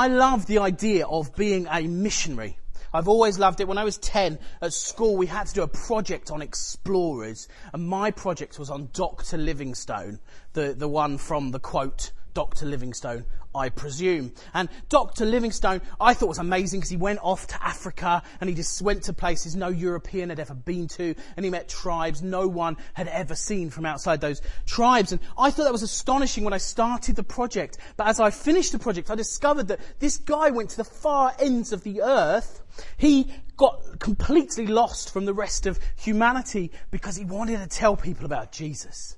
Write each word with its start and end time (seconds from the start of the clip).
I 0.00 0.06
love 0.06 0.46
the 0.46 0.60
idea 0.60 1.06
of 1.06 1.36
being 1.36 1.66
a 1.70 1.82
missionary. 1.82 2.56
I've 2.94 3.06
always 3.06 3.38
loved 3.38 3.60
it. 3.60 3.68
When 3.68 3.76
I 3.76 3.84
was 3.84 3.98
10 3.98 4.38
at 4.62 4.72
school, 4.72 5.14
we 5.14 5.26
had 5.26 5.46
to 5.48 5.52
do 5.52 5.62
a 5.62 5.68
project 5.68 6.30
on 6.30 6.40
explorers, 6.40 7.48
and 7.74 7.86
my 7.86 8.10
project 8.10 8.58
was 8.58 8.70
on 8.70 8.88
Dr. 8.94 9.36
Livingstone, 9.36 10.18
the, 10.54 10.72
the 10.72 10.88
one 10.88 11.18
from 11.18 11.50
the 11.50 11.60
quote, 11.60 12.12
Dr. 12.34 12.66
Livingstone, 12.66 13.24
I 13.54 13.68
presume. 13.68 14.32
And 14.54 14.68
Dr. 14.88 15.24
Livingstone, 15.24 15.80
I 16.00 16.14
thought 16.14 16.28
was 16.28 16.38
amazing 16.38 16.80
because 16.80 16.90
he 16.90 16.96
went 16.96 17.18
off 17.22 17.46
to 17.48 17.64
Africa 17.64 18.22
and 18.40 18.48
he 18.48 18.54
just 18.54 18.80
went 18.80 19.04
to 19.04 19.12
places 19.12 19.56
no 19.56 19.68
European 19.68 20.30
had 20.30 20.38
ever 20.38 20.54
been 20.54 20.86
to 20.88 21.14
and 21.36 21.44
he 21.44 21.50
met 21.50 21.68
tribes 21.68 22.22
no 22.22 22.46
one 22.46 22.76
had 22.94 23.08
ever 23.08 23.34
seen 23.34 23.70
from 23.70 23.86
outside 23.86 24.20
those 24.20 24.40
tribes. 24.66 25.12
And 25.12 25.20
I 25.36 25.50
thought 25.50 25.64
that 25.64 25.72
was 25.72 25.82
astonishing 25.82 26.44
when 26.44 26.52
I 26.52 26.58
started 26.58 27.16
the 27.16 27.24
project. 27.24 27.78
But 27.96 28.06
as 28.06 28.20
I 28.20 28.30
finished 28.30 28.72
the 28.72 28.78
project, 28.78 29.10
I 29.10 29.16
discovered 29.16 29.68
that 29.68 29.80
this 29.98 30.18
guy 30.18 30.50
went 30.50 30.70
to 30.70 30.76
the 30.76 30.84
far 30.84 31.34
ends 31.40 31.72
of 31.72 31.82
the 31.82 32.02
earth. 32.02 32.62
He 32.96 33.32
got 33.56 33.98
completely 33.98 34.66
lost 34.66 35.12
from 35.12 35.24
the 35.24 35.34
rest 35.34 35.66
of 35.66 35.78
humanity 35.96 36.70
because 36.90 37.16
he 37.16 37.24
wanted 37.24 37.58
to 37.58 37.66
tell 37.66 37.96
people 37.96 38.24
about 38.24 38.52
Jesus. 38.52 39.16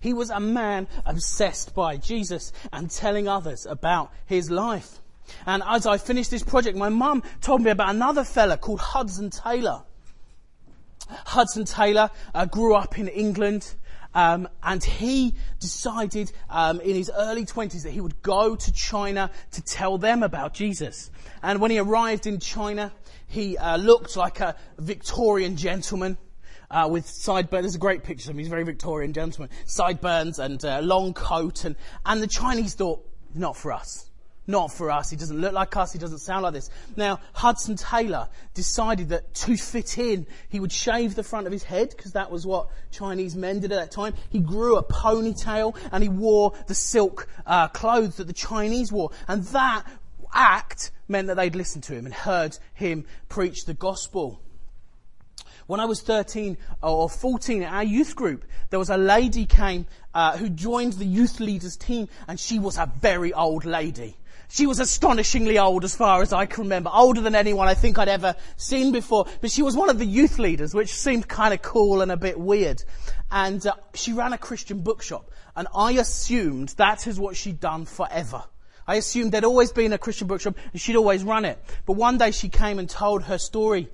He 0.00 0.14
was 0.14 0.30
a 0.30 0.40
man 0.40 0.88
obsessed 1.04 1.74
by 1.74 1.98
Jesus 1.98 2.52
and 2.72 2.90
telling 2.90 3.28
others 3.28 3.66
about 3.66 4.10
his 4.24 4.50
life. 4.50 5.00
And 5.46 5.62
as 5.66 5.86
I 5.86 5.98
finished 5.98 6.30
this 6.30 6.42
project, 6.42 6.76
my 6.76 6.88
mum 6.88 7.22
told 7.40 7.60
me 7.62 7.70
about 7.70 7.90
another 7.90 8.24
fella 8.24 8.56
called 8.56 8.80
Hudson 8.80 9.30
Taylor. 9.30 9.82
Hudson 11.08 11.64
Taylor 11.64 12.10
uh, 12.34 12.46
grew 12.46 12.74
up 12.74 12.98
in 12.98 13.08
England. 13.08 13.74
Um, 14.12 14.48
and 14.62 14.82
he 14.82 15.36
decided 15.60 16.32
um, 16.48 16.80
in 16.80 16.96
his 16.96 17.12
early 17.16 17.44
20s 17.44 17.84
that 17.84 17.92
he 17.92 18.00
would 18.00 18.22
go 18.22 18.56
to 18.56 18.72
China 18.72 19.30
to 19.52 19.62
tell 19.62 19.98
them 19.98 20.24
about 20.24 20.52
Jesus. 20.52 21.10
And 21.42 21.60
when 21.60 21.70
he 21.70 21.78
arrived 21.78 22.26
in 22.26 22.40
China, 22.40 22.92
he 23.28 23.56
uh, 23.56 23.76
looked 23.76 24.16
like 24.16 24.40
a 24.40 24.56
Victorian 24.78 25.56
gentleman 25.56 26.18
uh, 26.70 26.88
with 26.90 27.06
sideburns. 27.06 27.64
There's 27.64 27.74
a 27.74 27.78
great 27.78 28.04
picture 28.04 28.30
of 28.30 28.34
him. 28.34 28.38
He's 28.38 28.46
a 28.46 28.50
very 28.50 28.64
Victorian 28.64 29.12
gentleman. 29.12 29.50
Sideburns 29.64 30.38
and 30.38 30.64
uh, 30.64 30.80
long 30.80 31.14
coat. 31.14 31.64
And, 31.64 31.76
and 32.06 32.22
the 32.22 32.26
Chinese 32.26 32.74
thought, 32.74 33.06
not 33.34 33.56
for 33.56 33.72
us. 33.72 34.10
Not 34.46 34.72
for 34.72 34.90
us. 34.90 35.10
He 35.10 35.16
doesn't 35.16 35.40
look 35.40 35.52
like 35.52 35.76
us. 35.76 35.92
He 35.92 35.98
doesn't 35.98 36.18
sound 36.18 36.42
like 36.42 36.54
this. 36.54 36.70
Now, 36.96 37.20
Hudson 37.34 37.76
Taylor 37.76 38.28
decided 38.54 39.10
that 39.10 39.32
to 39.34 39.56
fit 39.56 39.98
in, 39.98 40.26
he 40.48 40.58
would 40.58 40.72
shave 40.72 41.14
the 41.14 41.22
front 41.22 41.46
of 41.46 41.52
his 41.52 41.62
head 41.62 41.90
because 41.90 42.12
that 42.12 42.30
was 42.30 42.46
what 42.46 42.68
Chinese 42.90 43.36
men 43.36 43.60
did 43.60 43.70
at 43.70 43.76
that 43.76 43.90
time. 43.90 44.14
He 44.30 44.40
grew 44.40 44.76
a 44.76 44.82
ponytail 44.82 45.76
and 45.92 46.02
he 46.02 46.08
wore 46.08 46.52
the 46.66 46.74
silk 46.74 47.28
uh, 47.46 47.68
clothes 47.68 48.16
that 48.16 48.26
the 48.26 48.32
Chinese 48.32 48.90
wore. 48.90 49.10
And 49.28 49.44
that 49.44 49.84
act 50.32 50.90
meant 51.06 51.28
that 51.28 51.36
they'd 51.36 51.54
listen 51.54 51.80
to 51.82 51.94
him 51.94 52.06
and 52.06 52.14
heard 52.14 52.58
him 52.74 53.04
preach 53.28 53.66
the 53.66 53.74
gospel. 53.74 54.40
When 55.70 55.78
I 55.78 55.84
was 55.84 56.00
13 56.00 56.58
or 56.82 57.08
14 57.08 57.62
at 57.62 57.72
our 57.72 57.84
youth 57.84 58.16
group, 58.16 58.44
there 58.70 58.80
was 58.80 58.90
a 58.90 58.96
lady 58.96 59.46
came 59.46 59.86
uh, 60.12 60.36
who 60.36 60.48
joined 60.48 60.94
the 60.94 61.04
youth 61.04 61.38
leaders 61.38 61.76
team, 61.76 62.08
and 62.26 62.40
she 62.40 62.58
was 62.58 62.76
a 62.76 62.90
very 63.00 63.32
old 63.32 63.64
lady. 63.64 64.16
She 64.48 64.66
was 64.66 64.80
astonishingly 64.80 65.60
old 65.60 65.84
as 65.84 65.94
far 65.94 66.22
as 66.22 66.32
I 66.32 66.46
can 66.46 66.64
remember, 66.64 66.90
older 66.92 67.20
than 67.20 67.36
anyone 67.36 67.68
I 67.68 67.74
think 67.74 68.00
I'd 68.00 68.08
ever 68.08 68.34
seen 68.56 68.90
before. 68.90 69.26
But 69.40 69.52
she 69.52 69.62
was 69.62 69.76
one 69.76 69.90
of 69.90 70.00
the 70.00 70.04
youth 70.04 70.40
leaders, 70.40 70.74
which 70.74 70.92
seemed 70.92 71.28
kind 71.28 71.54
of 71.54 71.62
cool 71.62 72.02
and 72.02 72.10
a 72.10 72.16
bit 72.16 72.36
weird. 72.36 72.82
And 73.30 73.64
uh, 73.64 73.74
she 73.94 74.12
ran 74.12 74.32
a 74.32 74.38
Christian 74.38 74.80
bookshop, 74.80 75.30
and 75.54 75.68
I 75.72 75.92
assumed 75.92 76.70
that 76.78 77.06
is 77.06 77.20
what 77.20 77.36
she'd 77.36 77.60
done 77.60 77.84
forever. 77.84 78.42
I 78.88 78.96
assumed 78.96 79.30
there'd 79.30 79.44
always 79.44 79.70
been 79.70 79.92
a 79.92 79.98
Christian 79.98 80.26
bookshop 80.26 80.56
and 80.72 80.80
she'd 80.80 80.96
always 80.96 81.22
run 81.22 81.44
it. 81.44 81.62
But 81.86 81.92
one 81.92 82.18
day 82.18 82.32
she 82.32 82.48
came 82.48 82.80
and 82.80 82.90
told 82.90 83.22
her 83.22 83.38
story, 83.38 83.88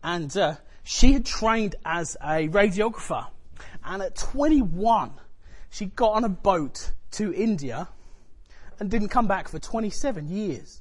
and 0.00 0.36
uh, 0.36 0.54
she 0.90 1.12
had 1.12 1.26
trained 1.26 1.74
as 1.84 2.16
a 2.22 2.48
radiographer, 2.48 3.26
and 3.84 4.02
at 4.02 4.16
21, 4.16 5.12
she 5.68 5.84
got 5.84 6.12
on 6.12 6.24
a 6.24 6.30
boat 6.30 6.92
to 7.10 7.30
India 7.34 7.86
and 8.80 8.90
didn't 8.90 9.10
come 9.10 9.26
back 9.26 9.48
for 9.48 9.58
27 9.58 10.30
years. 10.30 10.80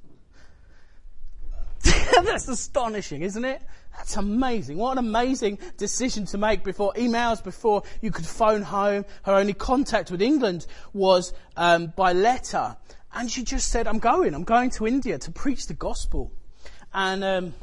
That's 1.83 2.47
astonishing, 2.47 3.21
isn't 3.21 3.43
it? 3.43 3.61
That's 3.97 4.15
amazing. 4.15 4.77
What 4.77 4.93
an 4.93 4.99
amazing 4.99 5.59
decision 5.75 6.25
to 6.27 6.37
make 6.37 6.63
before 6.63 6.93
emails, 6.93 7.43
before 7.43 7.83
you 8.01 8.09
could 8.09 8.25
phone 8.25 8.61
home. 8.61 9.03
Her 9.23 9.33
only 9.33 9.53
contact 9.53 10.09
with 10.09 10.21
England 10.21 10.67
was 10.93 11.33
um, 11.57 11.91
by 11.97 12.13
letter. 12.13 12.77
And 13.13 13.29
she 13.29 13.43
just 13.43 13.69
said, 13.71 13.89
I'm 13.89 13.99
going. 13.99 14.33
I'm 14.35 14.45
going 14.45 14.69
to 14.71 14.87
India 14.87 15.17
to 15.17 15.31
preach 15.31 15.67
the 15.67 15.73
gospel. 15.73 16.31
And 16.93 17.25
um, 17.25 17.53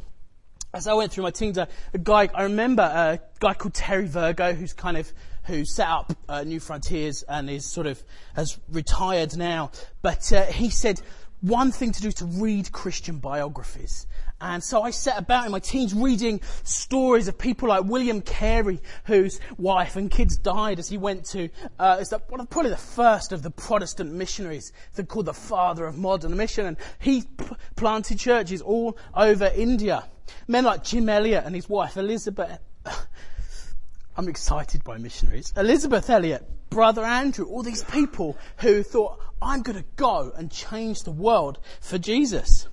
as 0.75 0.89
I 0.89 0.95
went 0.95 1.13
through 1.13 1.23
my 1.23 1.31
teens, 1.31 1.57
a, 1.57 1.69
guy, 2.03 2.29
I 2.35 2.43
remember 2.43 2.83
a 2.83 3.21
guy 3.39 3.55
called 3.55 3.75
Terry 3.75 4.09
Virgo, 4.09 4.53
who's 4.53 4.73
kind 4.73 4.97
of, 4.97 5.11
who 5.45 5.65
set 5.65 5.87
up 5.87 6.13
uh, 6.29 6.43
New 6.43 6.59
Frontiers 6.59 7.23
and 7.29 7.49
is 7.49 7.65
sort 7.65 7.87
of, 7.87 8.03
has 8.35 8.59
retired 8.69 9.37
now. 9.37 9.71
But 10.03 10.33
uh, 10.33 10.47
he 10.47 10.71
said, 10.71 11.01
one 11.43 11.71
thing 11.71 11.93
to 11.93 12.03
do 12.03 12.09
is 12.09 12.15
to 12.15 12.25
read 12.25 12.73
Christian 12.73 13.19
biographies. 13.19 14.09
And 14.41 14.65
so 14.65 14.83
I 14.83 14.91
set 14.91 15.17
about 15.17 15.47
in 15.47 15.53
my 15.53 15.61
teens 15.61 15.95
reading 15.95 16.41
stories 16.65 17.29
of 17.29 17.39
people 17.39 17.69
like 17.69 17.85
William 17.85 18.21
Carey, 18.21 18.81
whose 19.05 19.39
wife 19.57 19.95
and 19.95 20.11
kids 20.11 20.37
died 20.37 20.81
as 20.81 20.89
he 20.89 20.99
went 20.99 21.25
to, 21.27 21.51
uh, 21.79 22.03
probably 22.29 22.71
the 22.71 22.77
first 22.77 23.31
of 23.31 23.43
the 23.43 23.51
Protestant 23.51 24.13
missionaries. 24.13 24.73
Called 25.07 25.27
the 25.27 25.35
father 25.35 25.87
of 25.87 25.97
modern 25.97 26.37
mission. 26.37 26.67
And 26.67 26.77
he 26.99 27.23
p- 27.23 27.45
planted 27.77 28.19
churches 28.19 28.61
all 28.61 28.99
over 29.15 29.53
India. 29.55 30.09
Men 30.47 30.65
like 30.65 30.85
Jim 30.85 31.09
Elliot 31.09 31.45
and 31.45 31.55
his 31.55 31.69
wife 31.69 31.97
Elizabeth. 31.97 32.59
I'm 34.17 34.29
excited 34.29 34.85
by 34.85 34.99
missionaries. 34.99 35.53
Elizabeth 35.57 36.09
Elliot, 36.09 36.49
brother 36.71 37.05
Andrew, 37.05 37.47
all 37.47 37.63
these 37.63 37.83
people 37.83 38.39
who 38.59 38.83
thought, 38.83 39.19
I'm 39.43 39.63
going 39.63 39.79
to 39.79 39.85
go 39.97 40.33
and 40.37 40.51
change 40.51 41.03
the 41.03 41.11
world 41.11 41.59
for 41.81 41.99
Jesus. 41.99 42.69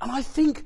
And 0.00 0.10
I 0.10 0.22
think 0.22 0.64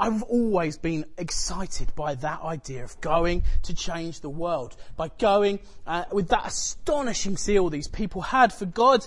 I've 0.00 0.22
always 0.22 0.78
been 0.78 1.06
excited 1.16 1.92
by 1.96 2.14
that 2.16 2.42
idea 2.42 2.84
of 2.84 3.00
going 3.00 3.42
to 3.64 3.74
change 3.74 4.20
the 4.20 4.30
world, 4.30 4.76
by 4.96 5.08
going 5.18 5.58
uh, 5.86 6.04
with 6.12 6.28
that 6.28 6.46
astonishing 6.46 7.36
zeal 7.36 7.68
these 7.68 7.88
people 7.88 8.22
had 8.22 8.52
for 8.52 8.64
God. 8.64 9.04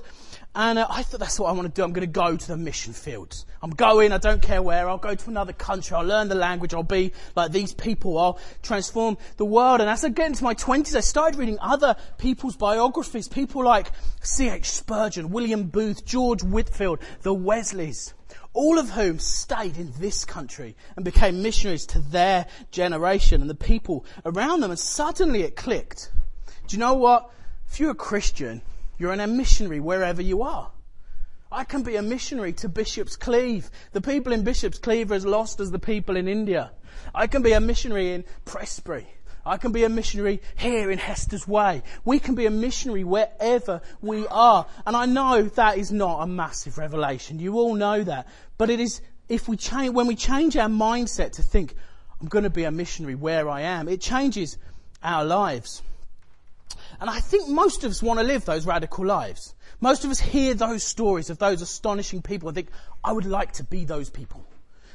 And 0.53 0.79
uh, 0.79 0.87
I 0.89 1.03
thought 1.03 1.21
that's 1.21 1.39
what 1.39 1.47
I 1.47 1.53
want 1.53 1.67
to 1.67 1.73
do. 1.73 1.83
I'm 1.83 1.93
going 1.93 2.05
to 2.05 2.11
go 2.11 2.35
to 2.35 2.47
the 2.47 2.57
mission 2.57 2.91
fields. 2.91 3.45
I'm 3.61 3.69
going, 3.69 4.11
I 4.11 4.17
don't 4.17 4.41
care 4.41 4.61
where. 4.61 4.89
I'll 4.89 4.97
go 4.97 5.15
to 5.15 5.29
another 5.29 5.53
country. 5.53 5.95
I'll 5.95 6.05
learn 6.05 6.27
the 6.27 6.35
language. 6.35 6.73
I'll 6.73 6.83
be 6.83 7.13
like 7.35 7.53
these 7.53 7.73
people. 7.73 8.17
I'll 8.17 8.39
transform 8.61 9.17
the 9.37 9.45
world. 9.45 9.79
And 9.79 9.89
as 9.89 10.03
I 10.03 10.09
get 10.09 10.27
into 10.27 10.43
my 10.43 10.53
20s, 10.53 10.95
I 10.95 10.99
started 10.99 11.39
reading 11.39 11.57
other 11.61 11.95
people's 12.17 12.57
biographies. 12.57 13.29
People 13.29 13.63
like 13.63 13.91
C.H. 14.21 14.69
Spurgeon, 14.69 15.29
William 15.29 15.63
Booth, 15.65 16.05
George 16.05 16.43
Whitefield, 16.43 16.99
the 17.21 17.33
Wesleys 17.33 18.13
all 18.53 18.77
of 18.77 18.89
whom 18.89 19.17
stayed 19.17 19.77
in 19.77 19.93
this 19.97 20.25
country 20.25 20.75
and 20.97 21.05
became 21.05 21.41
missionaries 21.41 21.85
to 21.85 21.99
their 21.99 22.45
generation 22.69 23.39
and 23.39 23.49
the 23.49 23.55
people 23.55 24.05
around 24.25 24.59
them. 24.59 24.71
And 24.71 24.79
suddenly 24.79 25.43
it 25.43 25.55
clicked. 25.55 26.11
Do 26.67 26.75
you 26.75 26.79
know 26.79 26.95
what? 26.95 27.31
If 27.69 27.79
you're 27.79 27.91
a 27.91 27.95
Christian, 27.95 28.61
you're 29.01 29.11
a 29.13 29.27
missionary 29.27 29.79
wherever 29.79 30.21
you 30.21 30.43
are. 30.43 30.71
I 31.51 31.63
can 31.63 31.81
be 31.83 31.95
a 31.95 32.01
missionary 32.01 32.53
to 32.53 32.69
Bishop's 32.69 33.15
Cleeve. 33.15 33.69
The 33.93 33.99
people 33.99 34.31
in 34.31 34.43
Bishop's 34.43 34.77
Cleeve 34.77 35.11
are 35.11 35.15
as 35.15 35.25
lost 35.25 35.59
as 35.59 35.71
the 35.71 35.79
people 35.79 36.15
in 36.15 36.27
India. 36.27 36.71
I 37.13 37.27
can 37.27 37.41
be 37.41 37.53
a 37.53 37.59
missionary 37.59 38.13
in 38.13 38.23
Prestbury. 38.45 39.07
I 39.43 39.57
can 39.57 39.71
be 39.71 39.83
a 39.83 39.89
missionary 39.89 40.39
here 40.55 40.91
in 40.91 40.99
Hester's 40.99 41.47
Way. 41.47 41.81
We 42.05 42.19
can 42.19 42.35
be 42.35 42.45
a 42.45 42.51
missionary 42.51 43.03
wherever 43.03 43.81
we 44.01 44.27
are. 44.27 44.67
And 44.85 44.95
I 44.95 45.07
know 45.07 45.41
that 45.41 45.77
is 45.77 45.91
not 45.91 46.21
a 46.21 46.27
massive 46.27 46.77
revelation. 46.77 47.39
You 47.39 47.55
all 47.55 47.73
know 47.73 48.03
that. 48.03 48.27
But 48.59 48.69
it 48.69 48.79
is, 48.79 49.01
if 49.27 49.47
we 49.47 49.57
change, 49.57 49.93
when 49.95 50.05
we 50.05 50.15
change 50.15 50.55
our 50.57 50.69
mindset 50.69 51.33
to 51.33 51.41
think, 51.41 51.75
I'm 52.21 52.27
going 52.27 52.43
to 52.43 52.51
be 52.51 52.65
a 52.65 52.71
missionary 52.71 53.15
where 53.15 53.49
I 53.49 53.61
am, 53.61 53.89
it 53.89 53.99
changes 53.99 54.59
our 55.03 55.25
lives. 55.25 55.81
And 57.01 57.09
I 57.09 57.19
think 57.19 57.49
most 57.49 57.83
of 57.83 57.89
us 57.89 58.03
want 58.03 58.19
to 58.19 58.25
live 58.25 58.45
those 58.45 58.67
radical 58.67 59.03
lives. 59.03 59.55
Most 59.79 60.05
of 60.05 60.11
us 60.11 60.19
hear 60.19 60.53
those 60.53 60.83
stories 60.83 61.31
of 61.31 61.39
those 61.39 61.63
astonishing 61.63 62.21
people 62.21 62.47
and 62.47 62.55
think, 62.55 62.69
I 63.03 63.11
would 63.11 63.25
like 63.25 63.53
to 63.53 63.63
be 63.63 63.85
those 63.85 64.11
people. 64.11 64.45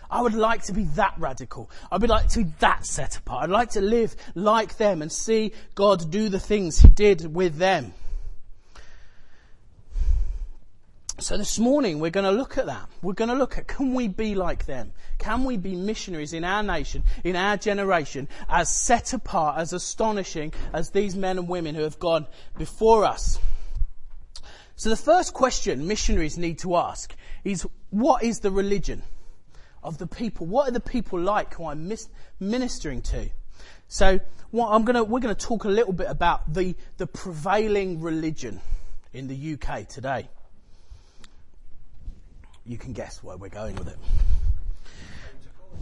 I 0.08 0.22
would 0.22 0.34
like 0.34 0.62
to 0.66 0.72
be 0.72 0.84
that 0.94 1.14
radical. 1.18 1.68
I 1.90 1.96
would 1.96 2.08
like 2.08 2.28
to 2.28 2.44
be 2.44 2.52
that 2.60 2.86
set 2.86 3.16
apart. 3.18 3.42
I'd 3.42 3.50
like 3.50 3.70
to 3.70 3.80
live 3.80 4.14
like 4.36 4.76
them 4.76 5.02
and 5.02 5.10
see 5.10 5.52
God 5.74 6.08
do 6.12 6.28
the 6.28 6.38
things 6.38 6.78
He 6.78 6.88
did 6.88 7.34
with 7.34 7.56
them. 7.56 7.92
So 11.18 11.38
this 11.38 11.58
morning 11.58 11.98
we're 11.98 12.10
going 12.10 12.26
to 12.26 12.30
look 12.30 12.58
at 12.58 12.66
that. 12.66 12.90
We're 13.00 13.14
going 13.14 13.30
to 13.30 13.36
look 13.36 13.56
at 13.56 13.66
can 13.66 13.94
we 13.94 14.06
be 14.06 14.34
like 14.34 14.66
them? 14.66 14.92
Can 15.16 15.44
we 15.44 15.56
be 15.56 15.74
missionaries 15.74 16.34
in 16.34 16.44
our 16.44 16.62
nation, 16.62 17.04
in 17.24 17.36
our 17.36 17.56
generation, 17.56 18.28
as 18.50 18.68
set 18.68 19.14
apart, 19.14 19.58
as 19.58 19.72
astonishing 19.72 20.52
as 20.74 20.90
these 20.90 21.16
men 21.16 21.38
and 21.38 21.48
women 21.48 21.74
who 21.74 21.84
have 21.84 21.98
gone 21.98 22.26
before 22.58 23.06
us? 23.06 23.38
So 24.76 24.90
the 24.90 24.96
first 24.96 25.32
question 25.32 25.86
missionaries 25.86 26.36
need 26.36 26.58
to 26.58 26.76
ask 26.76 27.16
is 27.44 27.66
what 27.88 28.22
is 28.22 28.40
the 28.40 28.50
religion 28.50 29.02
of 29.82 29.96
the 29.96 30.06
people? 30.06 30.46
What 30.46 30.68
are 30.68 30.72
the 30.72 30.80
people 30.80 31.18
like 31.18 31.54
who 31.54 31.66
I'm 31.66 31.90
ministering 32.40 33.00
to? 33.02 33.30
So 33.88 34.20
what 34.50 34.68
I'm 34.68 34.84
gonna, 34.84 35.02
we're 35.02 35.20
going 35.20 35.34
to 35.34 35.46
talk 35.46 35.64
a 35.64 35.70
little 35.70 35.94
bit 35.94 36.10
about 36.10 36.52
the, 36.52 36.76
the 36.98 37.06
prevailing 37.06 38.02
religion 38.02 38.60
in 39.14 39.28
the 39.28 39.54
UK 39.54 39.88
today. 39.88 40.28
You 42.66 42.78
can 42.78 42.92
guess 42.92 43.22
where 43.22 43.36
we're 43.36 43.48
going 43.48 43.76
with 43.76 43.88
it. 43.88 43.98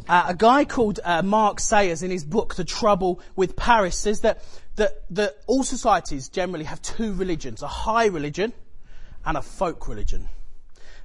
Uh, 0.07 0.25
a 0.29 0.35
guy 0.35 0.65
called 0.65 1.01
uh, 1.03 1.23
Mark 1.23 1.61
Sayers 1.61 2.03
in 2.03 2.11
his 2.11 2.25
book 2.25 2.57
The 2.57 2.65
Trouble 2.65 3.21
with 3.37 3.57
Paris 3.57 3.97
says 3.97 4.21
that, 4.21 4.43
that, 4.77 5.03
that 5.11 5.37
all 5.47 5.65
societies 5.65 6.29
generally 6.29 6.65
have 6.65 6.83
two 6.83 7.15
religions, 7.15 7.63
a 7.63 7.69
high 7.69 8.07
religion 8.07 8.53
and 9.25 9.39
a 9.39 9.43
folk 9.43 9.89
religion. 9.89 10.29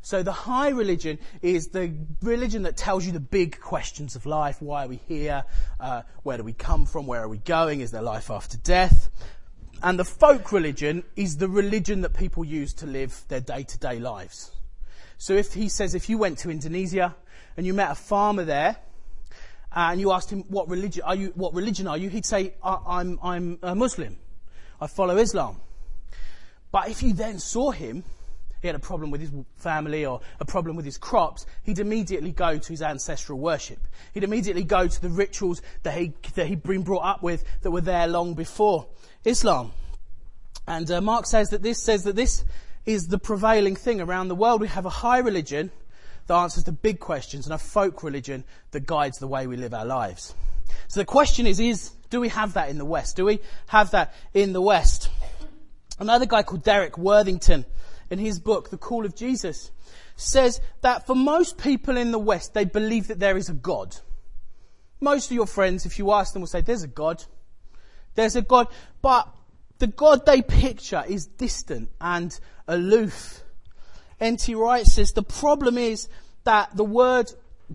So 0.02 0.24
the 0.24 0.34
high 0.34 0.70
religion 0.70 1.20
is 1.42 1.68
the 1.68 1.94
religion 2.22 2.64
that 2.64 2.76
tells 2.76 3.06
you 3.06 3.12
the 3.12 3.20
big 3.20 3.60
questions 3.60 4.16
of 4.16 4.26
life. 4.26 4.62
Why 4.62 4.86
are 4.86 4.88
we 4.88 5.00
here? 5.08 5.46
Uh, 5.80 6.02
where 6.24 6.38
do 6.38 6.44
we 6.44 6.54
come 6.54 6.86
from? 6.86 7.06
Where 7.06 7.22
are 7.22 7.30
we 7.30 7.38
going? 7.38 7.82
Is 7.82 7.92
there 7.92 8.02
life 8.02 8.30
after 8.32 8.58
death? 8.58 9.10
And 9.82 9.98
the 9.98 10.06
folk 10.06 10.52
religion 10.52 11.04
is 11.16 11.38
the 11.38 11.48
religion 11.48 12.02
that 12.02 12.14
people 12.14 12.44
use 12.44 12.74
to 12.76 12.86
live 12.86 13.24
their 13.30 13.40
day 13.40 13.64
to 13.64 13.78
day 13.78 14.00
lives. 14.00 14.52
So 15.20 15.34
if 15.34 15.54
he 15.54 15.68
says, 15.68 15.94
if 15.96 16.10
you 16.10 16.18
went 16.18 16.40
to 16.40 16.50
Indonesia 16.50 17.14
and 17.58 17.66
you 17.68 17.74
met 17.74 17.92
a 17.92 17.96
farmer 17.96 18.46
there, 18.46 18.78
and 19.72 20.00
you 20.00 20.12
asked 20.12 20.32
him, 20.32 20.46
what 20.48 20.68
religion 20.70 21.04
are 21.04 21.14
you, 21.14 21.32
what 21.36 21.54
religion 21.54 21.88
are 21.88 21.98
you? 21.98 22.10
He'd 22.10 22.26
say, 22.26 22.56
I'm, 22.64 23.20
I'm 23.22 23.60
a 23.62 23.76
Muslim. 23.76 24.18
I 24.82 24.88
follow 24.88 25.18
Islam. 25.18 25.60
But 26.72 26.90
if 26.90 27.04
you 27.04 27.14
then 27.14 27.38
saw 27.38 27.72
him, 27.72 28.04
he 28.62 28.68
had 28.68 28.76
a 28.76 28.80
problem 28.80 29.12
with 29.12 29.22
his 29.22 29.32
family 29.58 30.06
or 30.06 30.22
a 30.40 30.46
problem 30.46 30.78
with 30.78 30.86
his 30.86 30.98
crops, 30.98 31.46
he'd 31.64 31.80
immediately 31.80 32.32
go 32.32 32.58
to 32.58 32.70
his 32.70 32.82
ancestral 32.82 33.40
worship. 33.40 33.80
He'd 34.14 34.24
immediately 34.24 34.64
go 34.64 34.88
to 34.88 35.02
the 35.02 35.10
rituals 35.10 35.62
that, 35.84 35.98
he, 35.98 36.14
that 36.36 36.48
he'd 36.48 36.64
been 36.64 36.84
brought 36.84 37.04
up 37.04 37.22
with 37.22 37.44
that 37.62 37.72
were 37.72 37.82
there 37.82 38.08
long 38.08 38.36
before 38.36 38.88
Islam. 39.26 39.74
And 40.66 40.90
uh, 40.90 41.02
Mark 41.02 41.26
says 41.26 41.50
that 41.50 41.62
this 41.62 41.82
says 41.82 42.04
that 42.04 42.16
this 42.16 42.46
is 42.90 43.08
the 43.08 43.20
prevailing 43.20 43.76
thing 43.76 44.02
around 44.02 44.30
the 44.30 44.36
world. 44.36 44.60
We 44.60 44.68
have 44.68 44.88
a 44.88 44.90
high 44.90 45.20
religion 45.20 45.70
that 46.26 46.34
answers 46.34 46.64
the 46.64 46.72
big 46.72 47.00
questions 47.00 47.46
and 47.46 47.54
a 47.54 47.60
folk 47.60 48.02
religion 48.02 48.44
that 48.72 48.88
guides 48.88 49.20
the 49.20 49.28
way 49.28 49.46
we 49.46 49.58
live 49.58 49.76
our 49.76 49.86
lives. 49.86 50.34
So 50.88 51.00
the 51.00 51.06
question 51.06 51.46
is, 51.46 51.60
is, 51.60 51.92
do 52.10 52.20
we 52.20 52.30
have 52.30 52.54
that 52.54 52.70
in 52.70 52.80
the 52.80 52.86
West? 52.86 53.16
Do 53.16 53.26
we 53.26 53.42
have 53.68 53.92
that 53.92 54.16
in 54.34 54.54
the 54.54 54.62
West? 54.62 55.12
Another 56.00 56.26
guy 56.26 56.42
called 56.42 56.64
Derek 56.64 56.98
Worthington, 56.98 57.64
in 58.10 58.18
his 58.18 58.40
book, 58.40 58.72
The 58.72 58.78
Call 58.78 59.06
of 59.06 59.16
Jesus, 59.16 59.70
says 60.16 60.60
that 60.82 61.06
for 61.06 61.16
most 61.16 61.60
people 61.60 61.96
in 61.96 62.10
the 62.10 62.18
West, 62.18 62.56
they 62.56 62.66
believe 62.66 63.08
that 63.10 63.20
there 63.20 63.38
is 63.38 63.50
a 63.50 63.54
God. 63.54 63.96
Most 65.00 65.30
of 65.30 65.36
your 65.36 65.46
friends, 65.46 65.86
if 65.86 66.00
you 66.00 66.12
ask 66.12 66.34
them, 66.34 66.42
will 66.42 66.48
say, 66.48 66.62
there's 66.62 66.82
a 66.82 66.88
God. 66.88 67.24
There's 68.16 68.36
a 68.36 68.42
God. 68.42 68.68
But 69.04 69.32
the 69.78 69.88
God 69.88 70.26
they 70.26 70.42
picture 70.42 71.04
is 71.08 71.26
distant 71.26 71.90
and 72.02 72.38
aloof. 72.70 73.44
N.T. 74.20 74.56
Wright 74.56 74.86
says 74.86 75.12
the 75.12 75.24
problem 75.24 75.78
is 75.78 76.08
that 76.44 76.76
the 76.76 76.86
word 76.86 77.32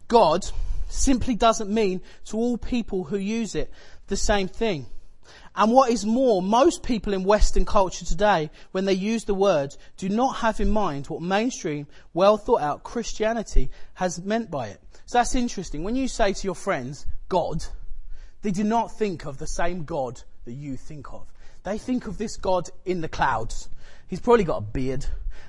God 0.08 0.46
simply 0.88 1.35
doesn't 1.35 1.73
mean 1.73 2.00
to 2.26 2.37
all 2.37 2.56
people 2.56 3.05
who 3.05 3.17
use 3.17 3.55
it 3.55 3.70
the 4.06 4.17
same 4.17 4.49
thing. 4.49 4.87
And 5.56 5.70
what 5.70 5.91
is 5.91 6.05
more, 6.05 6.43
most 6.43 6.82
people 6.82 7.12
in 7.12 7.23
Western 7.23 7.64
culture 7.64 8.05
today, 8.05 8.50
when 8.73 8.87
they 8.87 8.93
use 8.93 9.25
the 9.25 9.35
word, 9.35 9.76
do 9.96 10.08
not 10.08 10.37
have 10.37 10.61
in 10.61 10.70
mind 10.70 11.06
what 11.06 11.23
mainstream, 11.23 11.87
well 12.12 12.37
thought 12.37 12.61
out 12.61 12.82
Christianity 12.82 13.70
has 13.94 14.20
meant 14.20 14.50
by 14.50 14.69
it. 14.69 14.81
So 15.06 15.19
that's 15.19 15.35
interesting. 15.35 15.85
When 15.85 15.97
you 15.97 16.08
say 16.08 16.32
to 16.32 16.47
your 16.47 16.56
friends, 16.56 17.06
God, 17.29 17.64
they 18.43 18.50
do 18.50 18.64
not 18.64 18.99
think 18.99 19.26
of 19.26 19.38
the 19.38 19.47
same 19.47 19.85
God 19.85 20.20
that 20.44 20.55
you 20.55 20.76
think 20.76 21.12
of. 21.12 21.32
They 21.64 21.78
think 21.78 22.06
of 22.06 22.19
this 22.19 22.37
God 22.37 22.69
in 22.84 23.00
the 23.00 23.08
clouds. 23.08 23.69
He's 24.06 24.20
probably 24.20 24.44
got 24.44 24.58
a 24.58 24.61
beard, 24.61 25.06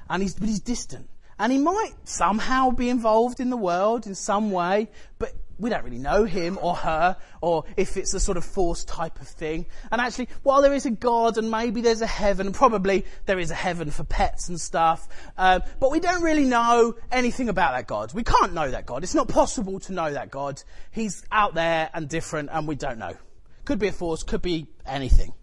and 0.09 0.23
he's, 0.23 0.33
but 0.33 0.47
he's 0.47 0.61
distant. 0.61 1.09
And 1.37 1.51
he 1.51 1.57
might 1.57 1.93
somehow 2.05 2.71
be 2.71 2.89
involved 2.89 3.41
in 3.41 3.49
the 3.49 3.57
world 3.57 4.07
in 4.07 4.15
some 4.15 4.51
way, 4.51 4.89
but 5.19 5.33
we 5.59 5.69
don't 5.69 5.83
really 5.83 5.97
know 5.97 6.23
him 6.23 6.57
or 6.61 6.75
her, 6.75 7.17
or 7.41 7.65
if 7.75 7.97
it's 7.97 8.13
a 8.13 8.19
sort 8.21 8.37
of 8.37 8.45
forced 8.45 8.87
type 8.87 9.19
of 9.19 9.27
thing. 9.27 9.65
And 9.91 9.99
actually, 9.99 10.29
while 10.43 10.61
there 10.61 10.73
is 10.73 10.85
a 10.85 10.91
God 10.91 11.37
and 11.37 11.51
maybe 11.51 11.81
there's 11.81 12.01
a 12.01 12.07
heaven, 12.07 12.53
probably 12.53 13.05
there 13.25 13.39
is 13.39 13.51
a 13.51 13.55
heaven 13.55 13.91
for 13.91 14.05
pets 14.05 14.47
and 14.47 14.59
stuff, 14.59 15.07
um, 15.37 15.63
but 15.81 15.91
we 15.91 15.99
don't 15.99 16.23
really 16.23 16.45
know 16.45 16.95
anything 17.11 17.49
about 17.49 17.73
that 17.73 17.87
God. 17.87 18.13
We 18.13 18.23
can't 18.23 18.53
know 18.53 18.71
that 18.71 18.85
God. 18.85 19.03
It's 19.03 19.15
not 19.15 19.27
possible 19.27 19.81
to 19.81 19.93
know 19.93 20.13
that 20.13 20.31
God. 20.31 20.63
He's 20.91 21.25
out 21.31 21.55
there 21.55 21.89
and 21.93 22.07
different, 22.07 22.49
and 22.53 22.67
we 22.67 22.75
don't 22.75 22.99
know. 22.99 23.17
Could 23.65 23.79
be 23.79 23.87
a 23.87 23.91
force, 23.91 24.23
could 24.23 24.41
be 24.41 24.67
anything. 24.85 25.33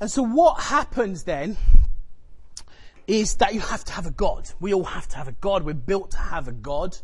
And 0.00 0.10
so 0.10 0.22
what 0.22 0.60
happens 0.60 1.24
then 1.24 1.58
is 3.06 3.36
that 3.36 3.54
you 3.54 3.60
have 3.60 3.84
to 3.84 3.92
have 3.92 4.06
a 4.06 4.10
God. 4.10 4.50
We 4.60 4.72
all 4.72 4.84
have 4.84 5.06
to 5.08 5.16
have 5.16 5.28
a 5.28 5.32
God. 5.32 5.62
We're 5.62 5.74
built 5.74 6.12
to 6.12 6.18
have 6.18 6.48
a 6.48 6.52
God. 6.52 6.96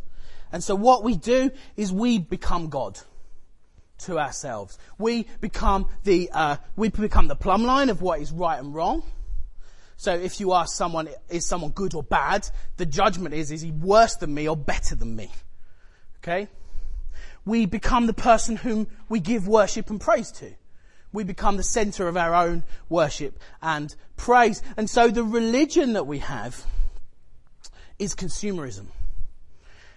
And 0.50 0.65
so 0.65 0.75
what 0.75 1.05
we 1.05 1.17
do 1.17 1.50
is 1.76 1.93
we 1.93 2.19
become 2.19 2.69
God 2.69 2.99
to 3.99 4.19
ourselves. 4.19 4.79
We 4.99 5.26
become 5.41 5.88
the, 6.05 6.31
uh, 6.33 6.57
we 6.76 6.88
become 6.88 7.29
the 7.29 7.37
plumb 7.37 7.65
line 7.65 7.91
of 7.91 8.00
what 8.00 8.21
is 8.21 8.33
right 8.33 8.59
and 8.59 8.75
wrong. 8.75 9.03
So 9.99 10.15
if 10.15 10.41
you 10.41 10.53
ask 10.55 10.76
someone, 10.76 11.09
is 11.29 11.47
someone 11.47 11.73
good 11.73 11.95
or 11.95 12.03
bad? 12.03 12.49
The 12.76 12.87
judgment 12.87 13.35
is, 13.35 13.50
is 13.50 13.62
he 13.62 13.73
worse 13.73 14.15
than 14.17 14.33
me 14.33 14.49
or 14.49 14.57
better 14.57 14.95
than 14.95 15.17
me? 15.17 15.31
Okay? 16.19 16.49
We 17.45 17.67
become 17.67 18.07
the 18.07 18.15
person 18.15 18.57
whom 18.57 18.87
we 19.09 19.21
give 19.21 19.49
worship 19.49 19.91
and 19.91 20.00
praise 20.00 20.31
to 20.33 20.53
we 21.17 21.25
become 21.25 21.57
the 21.57 21.63
center 21.63 22.09
of 22.09 22.17
our 22.17 22.35
own 22.35 22.63
worship 22.91 23.41
and 23.63 23.97
praise. 24.19 24.63
And 24.77 24.89
so 24.89 25.09
the 25.09 25.25
religion 25.25 25.95
that 25.95 26.07
we 26.07 26.19
have 26.19 26.63
is 27.99 28.15
consumerism. 28.15 28.89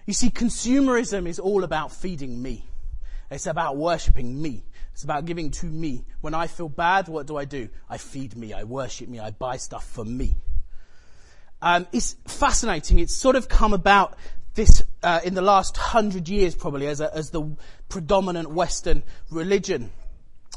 You 0.06 0.14
see, 0.14 0.30
consumerism 0.30 1.28
is 1.28 1.38
all 1.38 1.62
about 1.62 1.92
feeding 1.92 2.40
me. 2.40 2.64
It's 3.30 3.46
about 3.46 3.76
worshipping 3.76 4.40
me. 4.40 4.64
It's 4.94 5.04
about 5.04 5.26
giving 5.26 5.50
to 5.50 5.66
me. 5.66 6.06
When 6.22 6.32
I 6.32 6.46
feel 6.46 6.70
bad, 6.70 7.06
what 7.08 7.26
do 7.26 7.36
I 7.36 7.44
do? 7.44 7.68
I 7.88 7.98
feed 7.98 8.34
me. 8.34 8.54
I 8.54 8.64
worship 8.64 9.08
me. 9.08 9.20
I 9.20 9.30
buy 9.30 9.58
stuff 9.58 9.84
for 9.84 10.06
me. 10.06 10.36
Um, 11.60 11.86
it's 11.92 12.16
fascinating. 12.26 12.98
It's 12.98 13.14
sort 13.14 13.36
of 13.36 13.46
come 13.46 13.74
about 13.74 14.16
this 14.54 14.82
uh, 15.02 15.20
in 15.22 15.34
the 15.34 15.42
last 15.42 15.76
hundred 15.76 16.30
years, 16.30 16.54
probably, 16.54 16.86
as, 16.86 17.02
a, 17.02 17.14
as 17.14 17.28
the 17.30 17.56
predominant 17.90 18.50
Western 18.50 19.02
religion. 19.30 19.90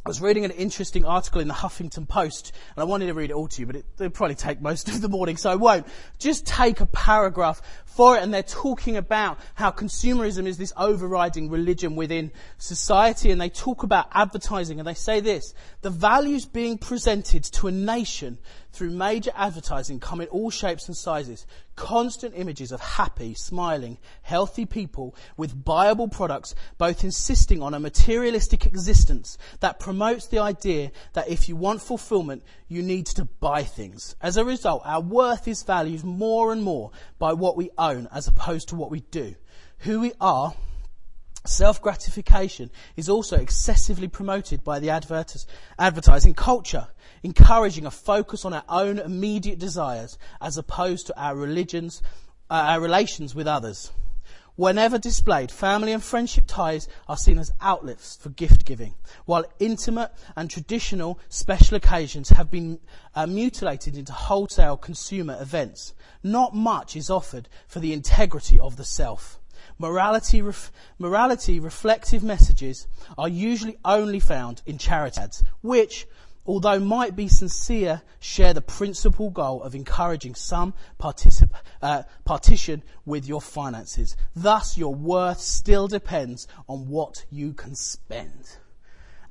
I 0.06 0.10
was 0.10 0.20
reading 0.20 0.44
an 0.44 0.52
interesting 0.52 1.06
article 1.06 1.40
in 1.40 1.48
the 1.48 1.54
Huffington 1.54 2.06
Post, 2.06 2.52
and 2.76 2.82
I 2.82 2.86
wanted 2.86 3.06
to 3.06 3.14
read 3.14 3.30
it 3.30 3.34
all 3.34 3.48
to 3.48 3.62
you, 3.62 3.66
but 3.66 3.78
it 3.78 3.86
would 4.00 4.14
probably 4.14 4.36
take 4.36 4.62
most 4.62 4.88
of 4.90 5.00
the 5.00 5.08
morning, 5.08 5.38
so 5.38 5.50
I 5.50 5.56
won't. 5.56 5.88
Just 6.20 6.46
take 6.46 6.82
a 6.82 6.86
paragraph 6.86 7.62
for 7.86 8.18
it 8.18 8.24
and 8.24 8.34
they're 8.34 8.44
talking 8.44 8.98
about 8.98 9.40
how 9.54 9.72
consumerism 9.72 10.46
is 10.46 10.58
this 10.58 10.74
overriding 10.76 11.50
religion 11.50 11.96
within 11.96 12.32
society 12.58 13.32
and 13.32 13.40
they 13.40 13.48
talk 13.48 13.84
about 13.84 14.08
advertising 14.12 14.78
and 14.80 14.88
they 14.88 14.94
say 14.94 15.22
this, 15.22 15.54
the 15.82 15.90
values 15.90 16.46
being 16.46 16.78
presented 16.78 17.46
to 17.46 17.68
a 17.68 17.72
nation 17.72 18.40
through 18.74 18.90
major 18.90 19.32
advertising 19.36 20.00
come 20.00 20.20
in 20.20 20.28
all 20.30 20.50
shapes 20.50 20.88
and 20.88 20.98
sizes. 20.98 21.46
Constant 21.76 22.34
images 22.36 22.72
of 22.72 22.82
happy, 22.82 23.36
smiling, 23.36 24.00
healthy 24.24 24.66
people 24.66 25.16
with 25.38 25.64
buyable 25.64 26.12
products, 26.12 26.56
both 26.80 27.04
insisting 27.04 27.62
on 27.62 27.76
a 27.76 27.80
materialistic 27.80 28.66
existence 28.66 29.38
that 29.60 29.80
promotes 29.80 30.28
the 30.28 30.40
idea 30.40 30.92
that 31.14 31.30
if 31.30 31.48
you 31.48 31.56
want 31.56 31.82
fulfillment, 31.84 32.44
you 32.68 32.82
need 32.82 33.06
to 33.06 33.26
buy 33.26 33.64
things. 33.64 34.16
As 34.20 34.38
a 34.38 34.44
result, 34.44 34.82
our 34.86 35.02
worth 35.02 35.48
is 35.48 35.62
valued 35.62 36.04
more 36.04 36.52
and 36.52 36.64
more 36.64 36.92
by 37.20 37.34
what 37.34 37.56
we 37.56 37.70
own 37.78 38.08
as 38.12 38.28
opposed 38.28 38.70
to 38.70 38.76
what 38.76 38.92
we 38.92 39.02
do. 39.12 39.36
Who 39.80 40.00
we 40.00 40.14
are 40.20 40.56
Self-gratification 41.46 42.72
is 42.96 43.10
also 43.10 43.36
excessively 43.36 44.08
promoted 44.08 44.64
by 44.64 44.80
the 44.80 44.90
advertising 45.78 46.34
culture, 46.36 46.88
encouraging 47.24 47.86
a 47.86 47.92
focus 47.92 48.46
on 48.46 48.54
our 48.54 48.64
own 48.70 49.00
immediate 49.00 49.58
desires 49.58 50.18
as 50.42 50.58
opposed 50.58 51.08
to 51.08 51.20
our 51.20 51.36
religions, 51.36 52.04
uh, 52.50 52.54
our 52.54 52.82
relations 52.82 53.34
with 53.34 53.48
others. 53.48 53.92
Whenever 54.56 55.00
displayed, 55.00 55.52
family 55.52 55.92
and 55.92 56.04
friendship 56.04 56.44
ties 56.46 56.88
are 57.08 57.18
seen 57.18 57.40
as 57.40 57.52
outlets 57.60 58.18
for 58.18 58.30
gift 58.30 58.66
giving, 58.66 58.94
while 59.26 59.46
intimate 59.58 60.12
and 60.36 60.48
traditional 60.48 61.20
special 61.28 61.76
occasions 61.76 62.30
have 62.30 62.52
been 62.52 62.80
uh, 63.16 63.26
mutilated 63.26 63.98
into 63.98 64.14
wholesale 64.14 64.78
consumer 64.78 65.36
events. 65.42 65.96
Not 66.22 66.54
much 66.54 66.96
is 66.96 67.10
offered 67.10 67.50
for 67.68 67.80
the 67.80 67.94
integrity 67.94 68.60
of 68.60 68.78
the 68.78 68.86
self. 68.86 69.40
Morality, 69.80 70.44
ref- 70.44 70.72
morality 71.00 71.60
reflective 71.60 72.24
messages 72.24 72.86
are 73.18 73.28
usually 73.28 73.80
only 73.84 74.20
found 74.20 74.62
in 74.68 74.78
charity 74.78 75.20
ads, 75.20 75.44
which, 75.62 76.06
although 76.46 76.80
might 76.80 77.16
be 77.16 77.28
sincere, 77.28 78.02
share 78.20 78.54
the 78.54 78.62
principal 78.62 79.30
goal 79.30 79.64
of 79.64 79.76
encouraging 79.76 80.36
some 80.36 80.74
particip- 81.00 81.50
uh, 81.82 82.04
partition 82.26 82.84
with 83.06 83.26
your 83.26 83.42
finances. 83.42 84.16
Thus, 84.36 84.78
your 84.78 84.94
worth 84.94 85.40
still 85.40 85.88
depends 85.88 86.48
on 86.68 86.88
what 86.90 87.26
you 87.32 87.54
can 87.54 87.76
spend. 87.76 88.58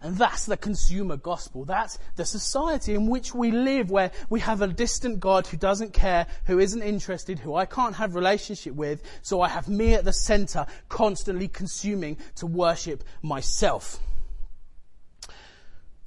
And 0.03 0.17
that's 0.17 0.47
the 0.47 0.57
consumer 0.57 1.17
gospel. 1.17 1.65
That's 1.65 1.97
the 2.17 2.25
society 2.25 2.95
in 2.95 3.07
which 3.07 3.35
we 3.35 3.53
live 3.53 3.89
where 3.89 4.11
we 4.29 4.41
have 4.41 4.61
a 4.61 4.67
distant 4.67 5.21
God 5.21 5.47
who 5.47 5.57
doesn't 5.57 5.93
care, 5.93 6.27
who 6.47 6.59
isn't 6.59 6.83
interested, 6.83 7.39
who 7.39 7.55
I 7.55 7.67
can't 7.67 7.95
have 7.95 8.17
relationship 8.17 8.75
with. 8.75 9.03
So 9.23 9.41
I 9.41 9.49
have 9.49 9.69
me 9.69 9.95
at 9.95 10.05
the 10.05 10.13
center 10.13 10.67
constantly 10.89 11.47
consuming 11.47 12.17
to 12.37 12.47
worship 12.47 13.05
myself. 13.23 14.01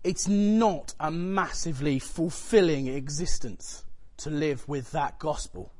It's 0.05 0.27
not 0.27 0.93
a 0.99 1.09
massively 1.09 1.97
fulfilling 1.97 2.85
existence 2.85 3.85
to 4.17 4.29
live 4.29 4.69
with 4.69 4.91
that 4.91 5.17
gospel. 5.17 5.73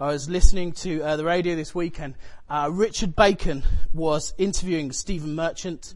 I 0.00 0.06
was 0.06 0.26
listening 0.26 0.72
to 0.72 1.02
uh, 1.02 1.16
the 1.16 1.24
radio 1.26 1.54
this 1.54 1.74
weekend. 1.74 2.14
Uh, 2.48 2.70
Richard 2.72 3.14
Bacon 3.14 3.64
was 3.92 4.32
interviewing 4.38 4.90
Stephen 4.92 5.34
Merchant, 5.34 5.92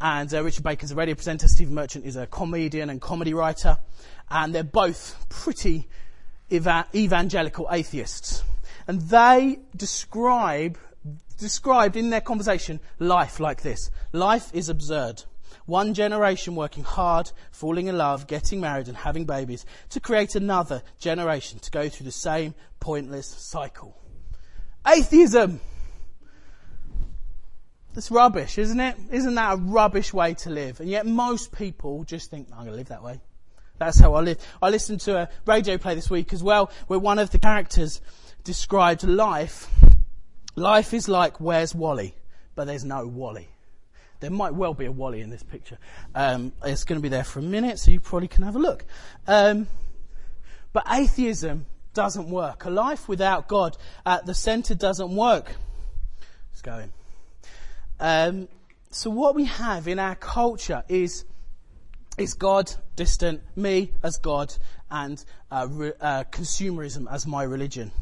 and 0.00 0.32
uh, 0.32 0.42
Richard 0.42 0.64
Bacon's 0.64 0.92
a 0.92 0.94
radio 0.94 1.14
presenter. 1.14 1.46
Stephen 1.46 1.74
Merchant 1.74 2.06
is 2.06 2.16
a 2.16 2.26
comedian 2.26 2.88
and 2.88 3.02
comedy 3.02 3.34
writer. 3.34 3.76
And 4.30 4.54
they're 4.54 4.64
both 4.64 5.26
pretty 5.28 5.88
eva- 6.48 6.86
evangelical 6.94 7.68
atheists. 7.70 8.42
And 8.86 8.98
they 8.98 9.58
describe, 9.76 10.78
described 11.36 11.96
in 11.96 12.08
their 12.08 12.22
conversation 12.22 12.80
life 12.98 13.40
like 13.40 13.60
this. 13.60 13.90
Life 14.10 14.48
is 14.54 14.70
absurd. 14.70 15.24
One 15.70 15.94
generation 15.94 16.56
working 16.56 16.82
hard, 16.82 17.30
falling 17.52 17.86
in 17.86 17.96
love, 17.96 18.26
getting 18.26 18.60
married 18.60 18.88
and 18.88 18.96
having 18.96 19.24
babies 19.24 19.64
to 19.90 20.00
create 20.00 20.34
another 20.34 20.82
generation 20.98 21.60
to 21.60 21.70
go 21.70 21.88
through 21.88 22.06
the 22.06 22.10
same 22.10 22.56
pointless 22.80 23.28
cycle. 23.28 23.96
Atheism! 24.84 25.60
That's 27.94 28.10
rubbish, 28.10 28.58
isn't 28.58 28.80
it? 28.80 28.96
Isn't 29.12 29.36
that 29.36 29.52
a 29.52 29.56
rubbish 29.58 30.12
way 30.12 30.34
to 30.34 30.50
live? 30.50 30.80
And 30.80 30.88
yet 30.88 31.06
most 31.06 31.52
people 31.52 32.02
just 32.02 32.32
think, 32.32 32.48
I'm 32.50 32.64
going 32.64 32.72
to 32.72 32.76
live 32.76 32.88
that 32.88 33.04
way. 33.04 33.20
That's 33.78 34.00
how 34.00 34.14
I 34.14 34.22
live. 34.22 34.38
I 34.60 34.70
listened 34.70 34.98
to 35.02 35.18
a 35.18 35.28
radio 35.46 35.78
play 35.78 35.94
this 35.94 36.10
week 36.10 36.32
as 36.32 36.42
well 36.42 36.72
where 36.88 36.98
one 36.98 37.20
of 37.20 37.30
the 37.30 37.38
characters 37.38 38.00
described 38.42 39.04
life. 39.04 39.68
Life 40.56 40.92
is 40.92 41.08
like, 41.08 41.40
where's 41.40 41.76
Wally? 41.76 42.16
But 42.56 42.66
there's 42.66 42.84
no 42.84 43.06
Wally. 43.06 43.50
There 44.20 44.30
might 44.30 44.54
well 44.54 44.74
be 44.74 44.84
a 44.84 44.92
Wally 44.92 45.22
in 45.22 45.30
this 45.30 45.42
picture. 45.42 45.78
Um, 46.14 46.52
it's 46.64 46.84
going 46.84 46.98
to 46.98 47.02
be 47.02 47.08
there 47.08 47.24
for 47.24 47.38
a 47.38 47.42
minute, 47.42 47.78
so 47.78 47.90
you 47.90 48.00
probably 48.00 48.28
can 48.28 48.44
have 48.44 48.54
a 48.54 48.58
look. 48.58 48.84
Um, 49.26 49.66
but 50.72 50.84
atheism 50.90 51.66
doesn't 51.94 52.30
work. 52.30 52.64
A 52.66 52.70
life 52.70 53.08
without 53.08 53.48
God 53.48 53.76
at 54.06 54.26
the 54.26 54.34
center 54.34 54.74
doesn't 54.74 55.14
work. 55.14 55.54
It's 56.52 56.62
going. 56.62 56.92
Um, 57.98 58.48
so 58.90 59.10
what 59.10 59.34
we 59.34 59.44
have 59.46 59.88
in 59.88 59.98
our 59.98 60.14
culture 60.14 60.82
is 60.88 61.24
is 62.18 62.34
God 62.34 62.70
distant, 62.96 63.40
me 63.56 63.92
as 64.02 64.18
God, 64.18 64.52
and 64.90 65.24
uh, 65.50 65.66
re, 65.70 65.92
uh, 66.00 66.24
consumerism 66.24 67.10
as 67.10 67.26
my 67.26 67.42
religion. 67.42 67.92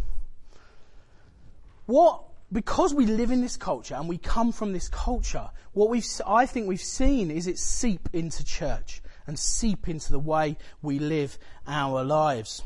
What 1.86 2.22
because 2.52 2.94
we 2.94 3.06
live 3.06 3.30
in 3.30 3.40
this 3.40 3.56
culture 3.56 3.94
and 3.94 4.08
we 4.08 4.18
come 4.18 4.52
from 4.52 4.72
this 4.72 4.88
culture, 4.88 5.50
what 5.72 5.90
we've 5.90 6.06
I 6.26 6.46
think 6.46 6.66
we've 6.66 6.80
seen 6.80 7.30
is 7.30 7.46
it 7.46 7.58
seep 7.58 8.08
into 8.12 8.44
church 8.44 9.02
and 9.26 9.38
seep 9.38 9.88
into 9.88 10.10
the 10.10 10.18
way 10.18 10.56
we 10.80 10.98
live 10.98 11.38
our 11.66 12.02
lives. 12.04 12.62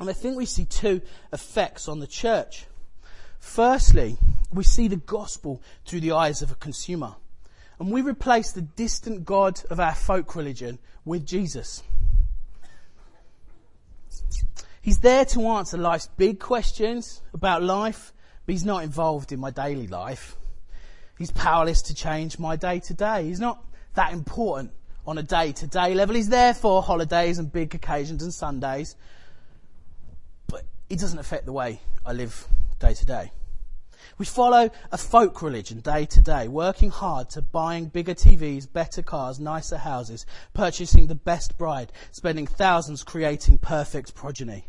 And 0.00 0.08
I 0.08 0.12
think 0.12 0.36
we 0.36 0.46
see 0.46 0.64
two 0.64 1.02
effects 1.32 1.88
on 1.88 2.00
the 2.00 2.06
church. 2.06 2.66
Firstly, 3.38 4.16
we 4.52 4.64
see 4.64 4.88
the 4.88 4.96
gospel 4.96 5.62
through 5.84 6.00
the 6.00 6.12
eyes 6.12 6.42
of 6.42 6.50
a 6.50 6.56
consumer. 6.56 7.14
And 7.78 7.92
we 7.92 8.00
replace 8.00 8.52
the 8.52 8.62
distant 8.62 9.24
God 9.24 9.60
of 9.70 9.78
our 9.78 9.94
folk 9.94 10.34
religion 10.34 10.78
with 11.04 11.26
Jesus. 11.26 11.82
He's 14.80 14.98
there 15.00 15.24
to 15.26 15.48
answer 15.48 15.76
life's 15.76 16.08
big 16.16 16.40
questions 16.40 17.20
about 17.34 17.62
life, 17.62 18.14
but 18.46 18.52
he's 18.52 18.64
not 18.64 18.84
involved 18.84 19.32
in 19.32 19.40
my 19.40 19.50
daily 19.50 19.88
life. 19.88 20.36
He's 21.18 21.30
powerless 21.30 21.82
to 21.82 21.94
change 21.94 22.38
my 22.38 22.56
day 22.56 22.78
to 22.80 22.94
day. 22.94 23.24
He's 23.24 23.40
not 23.40 23.62
that 23.94 24.12
important 24.12 24.70
on 25.06 25.18
a 25.18 25.22
day 25.22 25.52
to 25.52 25.66
day 25.66 25.94
level. 25.94 26.14
He's 26.14 26.28
there 26.28 26.54
for 26.54 26.82
holidays 26.82 27.38
and 27.38 27.50
big 27.50 27.74
occasions 27.74 28.22
and 28.22 28.32
Sundays, 28.32 28.96
but 30.46 30.64
he 30.88 30.96
doesn't 30.96 31.18
affect 31.18 31.46
the 31.46 31.52
way 31.52 31.80
I 32.04 32.12
live 32.12 32.46
day 32.78 32.94
to 32.94 33.06
day. 33.06 33.32
We 34.18 34.26
follow 34.26 34.70
a 34.92 34.98
folk 34.98 35.42
religion 35.42 35.80
day 35.80 36.06
to 36.06 36.22
day, 36.22 36.48
working 36.48 36.90
hard 36.90 37.28
to 37.30 37.42
buying 37.42 37.86
bigger 37.86 38.14
TVs, 38.14 38.70
better 38.72 39.02
cars, 39.02 39.38
nicer 39.38 39.76
houses, 39.76 40.24
purchasing 40.54 41.06
the 41.06 41.14
best 41.14 41.58
bride, 41.58 41.92
spending 42.12 42.46
thousands 42.46 43.02
creating 43.02 43.58
perfect 43.58 44.14
progeny. 44.14 44.66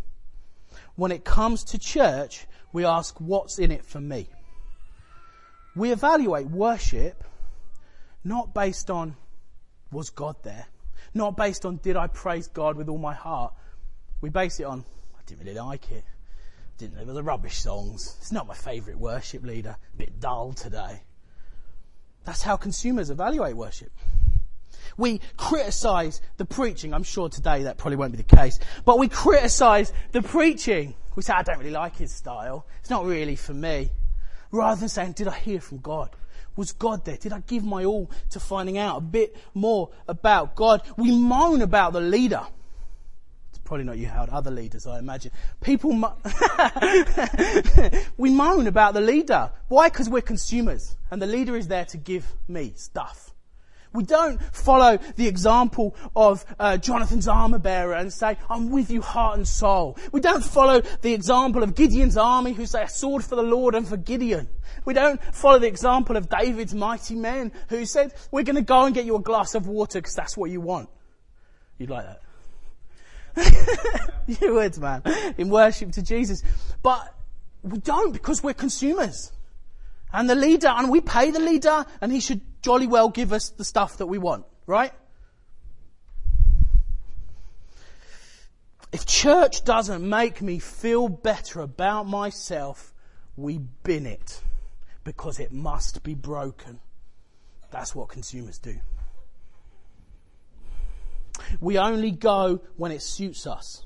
When 0.96 1.12
it 1.12 1.24
comes 1.24 1.64
to 1.66 1.78
church, 1.78 2.48
we 2.74 2.86
ask, 2.86 3.20
what's 3.20 3.60
in 3.60 3.72
it 3.72 3.86
for 3.86 4.00
me? 4.00 4.28
We 5.76 5.92
evaluate 5.92 6.48
worship 6.48 7.24
not 8.24 8.54
based 8.54 8.90
on, 8.90 9.16
was 9.92 10.10
God 10.10 10.36
there? 10.44 10.66
Not 11.14 11.38
based 11.38 11.66
on, 11.66 11.78
did 11.78 11.96
I 11.96 12.08
praise 12.08 12.48
God 12.48 12.76
with 12.76 12.90
all 12.90 12.98
my 12.98 13.14
heart? 13.14 13.54
We 14.22 14.30
base 14.30 14.60
it 14.60 14.66
on, 14.66 14.84
I 15.18 15.22
didn't 15.26 15.46
really 15.46 15.60
like 15.60 15.92
it 15.92 16.04
didn't 16.78 17.08
know, 17.08 17.14
the 17.14 17.24
rubbish 17.24 17.58
songs. 17.58 18.16
It's 18.20 18.32
not 18.32 18.48
my 18.48 18.54
favourite 18.54 19.00
worship 19.00 19.44
leader. 19.44 19.78
A 19.94 19.98
bit 19.98 20.20
dull 20.20 20.54
today. 20.54 21.02
That's 22.24 22.42
how 22.42 22.58
consumers 22.58 23.10
evaluate 23.10 23.56
worship. 23.56 23.92
We 24.96 25.22
criticise 25.38 26.22
the 26.38 26.46
preaching. 26.46 26.94
I'm 26.94 27.04
sure 27.04 27.30
today 27.30 27.64
that 27.64 27.78
probably 27.78 27.98
won't 27.98 28.12
be 28.12 28.18
the 28.18 28.36
case. 28.36 28.60
But 28.86 29.00
we 29.00 29.08
criticise 29.08 29.92
the 30.12 30.22
preaching. 30.22 30.96
We 31.18 31.24
say, 31.24 31.34
I 31.34 31.42
don't 31.42 31.58
really 31.58 31.72
like 31.72 31.96
his 31.98 32.12
style. 32.12 32.68
It's 32.80 32.92
not 32.92 33.04
really 33.04 33.36
for 33.36 33.56
me. 33.56 33.90
Rather 34.52 34.80
than 34.80 34.88
saying, 34.88 35.14
did 35.14 35.28
I 35.28 35.36
hear 35.36 35.60
from 35.60 35.80
God? 35.80 36.12
Was 36.56 36.74
God 36.74 37.06
there? 37.06 37.18
Did 37.18 37.34
I 37.34 37.40
give 37.40 37.64
my 37.64 37.86
all 37.86 38.12
to 38.30 38.40
finding 38.40 38.78
out 38.78 38.98
a 38.98 39.02
bit 39.02 39.36
more 39.56 39.90
about 40.08 40.56
God? 40.56 40.84
We 40.96 41.12
moan 41.12 41.64
about 41.64 41.94
the 41.94 42.02
leader 42.02 42.46
It's 43.50 43.58
probably 43.64 43.86
not 43.86 43.98
you, 43.98 44.06
Howard, 44.08 44.30
other 44.30 44.52
leaders, 44.52 44.86
I 44.86 45.00
imagine. 45.00 45.32
People, 45.60 45.94
mo- 45.94 46.18
we 48.18 48.30
moan 48.30 48.68
about 48.68 48.94
the 48.94 49.02
leader. 49.02 49.52
Why? 49.70 49.90
Because 49.90 50.10
we're 50.10 50.22
consumers. 50.22 50.98
And 51.10 51.20
the 51.20 51.26
leader 51.26 51.58
is 51.58 51.68
there 51.68 51.86
to 51.86 51.98
give 51.98 52.32
me 52.48 52.74
stuff. 52.76 53.34
We 53.98 54.04
don't 54.04 54.40
follow 54.54 55.00
the 55.16 55.28
example 55.28 55.96
of 56.16 56.46
uh, 56.60 56.78
Jonathan's 56.78 57.28
armor 57.28 57.58
bearer 57.58 57.96
and 57.96 58.14
say, 58.14 58.38
I'm 58.48 58.70
with 58.70 58.92
you 58.92 59.02
heart 59.02 59.38
and 59.38 59.48
soul. 59.48 59.98
We 60.12 60.22
don't 60.22 60.46
follow 60.46 60.82
the 61.02 61.16
example 61.16 61.64
of 61.64 61.74
Gideon's 61.74 62.16
army 62.16 62.54
who 62.54 62.68
say, 62.68 62.84
a 62.84 62.90
sword 62.90 63.24
for 63.24 63.36
the 63.36 63.42
Lord 63.42 63.74
and 63.74 63.88
for 63.88 63.98
Gideon. 63.98 64.50
We 64.86 64.94
don't 64.94 65.20
follow 65.34 65.58
the 65.58 65.66
example 65.66 66.16
of 66.16 66.30
David's 66.30 66.76
mighty 66.76 67.16
men 67.16 67.52
who 67.70 67.86
said, 67.88 68.14
we're 68.30 68.44
going 68.44 68.58
to 68.58 68.62
go 68.62 68.86
and 68.86 68.94
get 68.94 69.06
you 69.06 69.16
a 69.16 69.20
glass 69.20 69.56
of 69.56 69.66
water 69.66 69.98
because 69.98 70.14
that's 70.14 70.38
what 70.38 70.52
you 70.52 70.62
want. 70.62 70.90
You'd 71.80 71.90
like 71.90 72.06
that? 73.36 74.12
you 74.28 74.54
would, 74.54 74.78
man. 74.78 75.02
In 75.40 75.50
worship 75.50 75.92
to 75.94 76.04
Jesus. 76.04 76.44
But 76.84 77.16
we 77.64 77.80
don't 77.80 78.14
because 78.14 78.44
we're 78.44 78.54
consumers. 78.54 79.32
And 80.14 80.30
the 80.30 80.36
leader, 80.36 80.68
and 80.68 80.92
we 80.92 81.02
pay 81.02 81.32
the 81.32 81.40
leader, 81.40 81.84
and 82.00 82.12
he 82.12 82.20
should 82.20 82.42
jolly 82.68 82.86
well 82.86 83.08
give 83.08 83.32
us 83.32 83.48
the 83.52 83.64
stuff 83.64 83.96
that 84.00 84.08
we 84.08 84.18
want, 84.18 84.44
right? 84.66 84.92
If 88.92 89.06
church 89.06 89.64
doesn't 89.64 90.08
make 90.08 90.42
me 90.42 90.60
feel 90.60 91.08
better 91.08 91.62
about 91.62 92.08
myself, 92.08 92.94
we 93.38 93.60
bin 93.84 94.06
it 94.06 94.42
because 95.06 95.40
it 95.40 95.54
must 95.54 96.04
be 96.04 96.14
broken. 96.14 96.82
That's 97.72 97.96
what 97.96 98.10
consumers 98.10 98.60
do. 98.60 98.76
We 101.62 101.78
only 101.78 102.12
go 102.12 102.60
when 102.76 102.92
it 102.92 103.02
suits 103.02 103.48
us. 103.48 103.86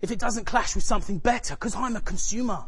If 0.00 0.12
it 0.12 0.20
doesn't 0.20 0.44
clash 0.44 0.76
with 0.76 0.84
something 0.84 1.18
better, 1.18 1.56
because 1.56 1.74
I'm 1.74 1.96
a 1.96 2.00
consumer. 2.00 2.66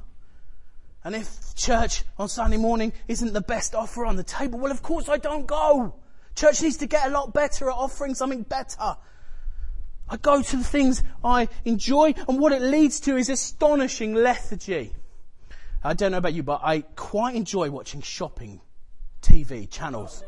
And 1.09 1.17
if 1.17 1.55
church 1.55 2.05
on 2.19 2.29
Sunday 2.29 2.59
morning 2.59 2.93
isn't 3.09 3.33
the 3.33 3.41
best 3.41 3.75
offer 3.75 4.05
on 4.05 4.17
the 4.17 4.23
table, 4.23 4.59
well, 4.59 4.71
of 4.71 4.83
course 4.83 5.09
I 5.09 5.17
don't 5.17 5.47
go. 5.47 5.95
Church 6.35 6.61
needs 6.61 6.77
to 6.77 6.87
get 6.87 7.07
a 7.07 7.09
lot 7.09 7.33
better 7.33 7.71
at 7.71 7.75
offering 7.75 8.15
something 8.15 8.43
better. 8.43 8.95
I 10.07 10.17
go 10.19 10.43
to 10.43 10.57
the 10.59 10.63
things 10.63 11.03
I 11.25 11.49
enjoy, 11.65 12.13
and 12.29 12.39
what 12.39 12.53
it 12.53 12.61
leads 12.61 13.01
to 13.01 13.17
is 13.17 13.31
astonishing 13.31 14.13
lethargy. 14.13 14.93
I 15.83 15.95
don't 15.95 16.13
know 16.13 16.19
about 16.19 16.35
you, 16.35 16.43
but 16.43 16.61
I 16.63 16.83
quite 16.95 17.37
enjoy 17.37 17.71
watching 17.71 18.03
shopping 18.03 18.61
TV 19.23 19.67
channels. 19.71 20.23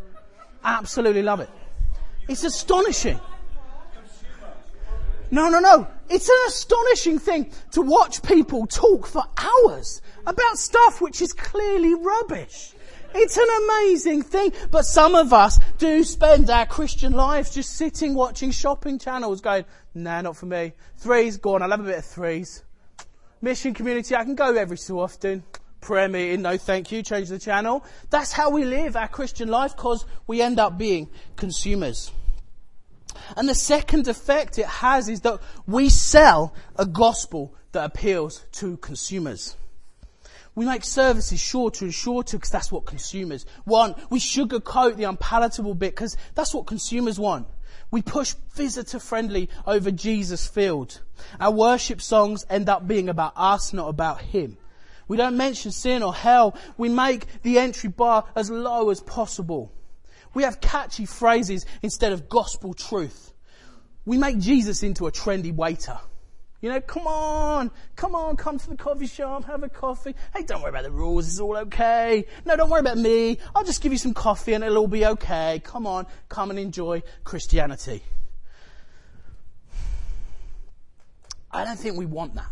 Absolutely 0.65 1.21
love 1.21 1.41
it. 1.41 1.51
It's 2.27 2.45
astonishing. 2.45 3.21
No, 5.31 5.49
no, 5.49 5.61
no. 5.61 5.87
It's 6.09 6.29
an 6.29 6.37
astonishing 6.49 7.19
thing 7.19 7.53
to 7.73 7.83
watch 7.83 8.23
people 8.23 8.67
talk 8.67 9.07
for 9.07 9.23
hours 9.37 10.03
about 10.27 10.59
stuff 10.59 11.01
which 11.01 11.23
is 11.23 11.33
clearly 11.33 11.95
rubbish. 11.95 12.75
It's 13.15 13.37
an 13.37 13.47
amazing 13.65 14.23
thing. 14.23 14.53
But 14.71 14.87
some 14.87 15.15
of 15.15 15.33
us 15.33 15.59
do 15.79 16.03
spend 16.05 16.51
our 16.51 16.67
Christian 16.67 17.13
lives 17.13 17.55
just 17.55 17.71
sitting 17.77 18.15
watching 18.15 18.51
shopping 18.51 18.99
channels 18.99 19.41
going, 19.41 19.65
nah, 19.95 20.21
not 20.21 20.37
for 20.37 20.47
me. 20.47 20.73
Threes, 20.97 21.37
go 21.37 21.55
on, 21.55 21.63
I'll 21.63 21.71
have 21.71 21.81
a 21.81 21.85
bit 21.85 21.99
of 21.99 22.05
threes. 22.05 22.65
Mission 23.41 23.73
community, 23.73 24.15
I 24.15 24.25
can 24.25 24.35
go 24.35 24.55
every 24.55 24.79
so 24.79 25.01
often. 25.01 25.45
Prayer 25.81 26.09
meeting, 26.09 26.43
no 26.43 26.59
thank 26.59 26.93
you, 26.93 27.03
change 27.03 27.31
the 27.31 27.39
channel. 27.39 27.85
That's 28.11 28.33
how 28.33 28.51
we 28.51 28.65
live 28.65 28.97
our 28.97 29.09
Christian 29.09 29.49
life 29.49 29.75
because 29.75 30.05
we 30.27 30.43
end 30.43 30.61
up 30.61 30.77
being 30.77 31.09
consumers. 31.37 32.13
And 33.37 33.49
the 33.49 33.55
second 33.55 34.09
effect 34.09 34.59
it 34.59 34.67
has 34.67 35.09
is 35.09 35.21
that 35.23 35.41
we 35.67 35.89
sell 35.89 36.55
a 36.77 36.87
gospel 36.87 37.55
that 37.73 37.85
appeals 37.85 38.45
to 38.53 38.77
consumers. 38.79 39.57
We 40.55 40.65
make 40.65 40.85
services 40.85 41.41
shorter 41.41 41.85
and 41.85 41.95
shorter 41.95 42.37
because 42.37 42.51
that's 42.51 42.73
what 42.73 42.85
consumers 42.85 43.47
want. 43.65 43.97
We 44.11 44.19
sugarcoat 44.19 44.97
the 44.97 45.05
unpalatable 45.05 45.75
bit 45.75 45.93
because 45.93 46.17
that's 46.35 46.53
what 46.53 46.67
consumers 46.67 47.19
want. 47.19 47.47
We 47.91 48.03
push 48.03 48.35
visitor 48.55 48.99
friendly 48.99 49.49
over 49.67 49.91
Jesus 49.91 50.47
field. 50.47 51.01
Our 51.41 51.53
worship 51.53 52.01
songs 52.03 52.45
end 52.49 52.69
up 52.69 52.87
being 52.87 53.09
about 53.09 53.33
us, 53.37 53.73
not 53.73 53.89
about 53.89 54.21
Him. 54.21 54.57
We 55.09 55.17
don't 55.17 55.37
mention 55.37 55.73
sin 55.73 56.03
or 56.03 56.15
hell. 56.15 56.57
We 56.77 56.89
make 56.89 57.43
the 57.43 57.59
entry 57.59 57.89
bar 57.89 58.27
as 58.37 58.51
low 58.51 58.91
as 58.91 59.01
possible. 59.01 59.73
We 60.35 60.45
have 60.45 60.61
catchy 60.61 61.07
phrases 61.07 61.67
instead 61.83 62.13
of 62.13 62.29
gospel 62.29 62.75
truth. 62.75 63.33
We 64.05 64.17
make 64.17 64.39
Jesus 64.39 64.83
into 64.83 65.07
a 65.07 65.13
trendy 65.13 65.55
waiter. 65.55 65.99
You 66.61 66.69
know, 66.69 66.81
come 66.81 67.07
on, 67.07 67.71
come 67.97 68.15
on, 68.15 68.37
come 68.37 68.59
to 68.59 68.69
the 68.69 68.77
coffee 68.77 69.07
shop, 69.07 69.45
have 69.45 69.63
a 69.63 69.69
coffee. 69.69 70.15
Hey, 70.35 70.43
don't 70.43 70.61
worry 70.61 70.69
about 70.69 70.83
the 70.83 70.91
rules, 70.91 71.27
it's 71.27 71.41
all 71.41 71.57
okay. 71.57 72.27
No, 72.45 72.55
don't 72.55 72.69
worry 72.69 72.81
about 72.81 72.99
me. 72.99 73.39
I'll 73.55 73.65
just 73.65 73.83
give 73.83 73.93
you 73.93 73.99
some 73.99 74.13
coffee 74.13 74.53
and 74.53 74.63
it'll 74.63 74.79
all 74.79 74.87
be 74.87 75.07
okay. 75.07 75.63
Come 75.65 75.87
on, 75.87 76.07
come 76.29 76.51
and 76.51 76.59
enjoy 76.59 77.03
Christianity. 77.25 78.03
I 81.51 81.65
don't 81.65 81.79
think 81.79 81.97
we 81.97 82.07
want 82.07 82.35
that. 82.35 82.51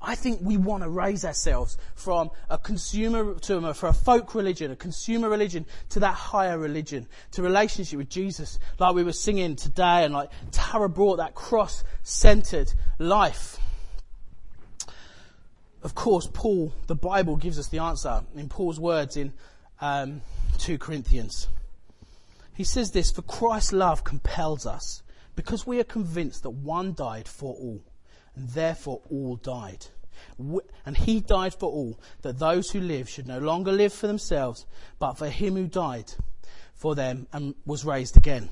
I 0.00 0.14
think 0.14 0.40
we 0.42 0.56
want 0.56 0.84
to 0.84 0.88
raise 0.88 1.24
ourselves 1.24 1.76
from 1.94 2.30
a 2.48 2.56
consumer 2.56 3.34
to 3.34 3.56
a, 3.58 3.74
for 3.74 3.88
a 3.88 3.92
folk 3.92 4.34
religion, 4.34 4.70
a 4.70 4.76
consumer 4.76 5.28
religion, 5.28 5.66
to 5.90 6.00
that 6.00 6.14
higher 6.14 6.58
religion, 6.58 7.08
to 7.32 7.42
relationship 7.42 7.98
with 7.98 8.08
Jesus, 8.08 8.58
like 8.78 8.94
we 8.94 9.02
were 9.02 9.12
singing 9.12 9.56
today, 9.56 10.04
and 10.04 10.14
like 10.14 10.30
Tara 10.52 10.88
brought 10.88 11.16
that 11.16 11.34
cross-centered 11.34 12.72
life. 12.98 13.58
Of 15.82 15.94
course, 15.94 16.28
Paul, 16.32 16.72
the 16.86 16.94
Bible 16.94 17.36
gives 17.36 17.58
us 17.58 17.68
the 17.68 17.78
answer 17.78 18.22
in 18.36 18.48
Paul's 18.48 18.80
words 18.80 19.16
in 19.16 19.32
um, 19.80 20.22
2 20.58 20.78
Corinthians. 20.78 21.48
He 22.54 22.64
says 22.64 22.90
this, 22.90 23.10
for 23.10 23.22
Christ's 23.22 23.72
love 23.72 24.04
compels 24.04 24.66
us, 24.66 25.02
because 25.36 25.66
we 25.66 25.78
are 25.78 25.84
convinced 25.84 26.42
that 26.42 26.50
one 26.50 26.94
died 26.94 27.28
for 27.28 27.54
all 27.54 27.80
and 28.38 28.48
therefore 28.50 29.02
all 29.10 29.34
died. 29.36 29.86
And 30.86 30.96
he 30.96 31.18
died 31.20 31.54
for 31.54 31.68
all, 31.68 31.98
that 32.22 32.38
those 32.38 32.70
who 32.70 32.80
live 32.80 33.08
should 33.08 33.26
no 33.26 33.38
longer 33.38 33.72
live 33.72 33.92
for 33.92 34.06
themselves, 34.06 34.64
but 35.00 35.14
for 35.14 35.28
him 35.28 35.56
who 35.56 35.66
died 35.66 36.12
for 36.74 36.94
them 36.94 37.26
and 37.32 37.56
was 37.66 37.84
raised 37.84 38.16
again. 38.16 38.48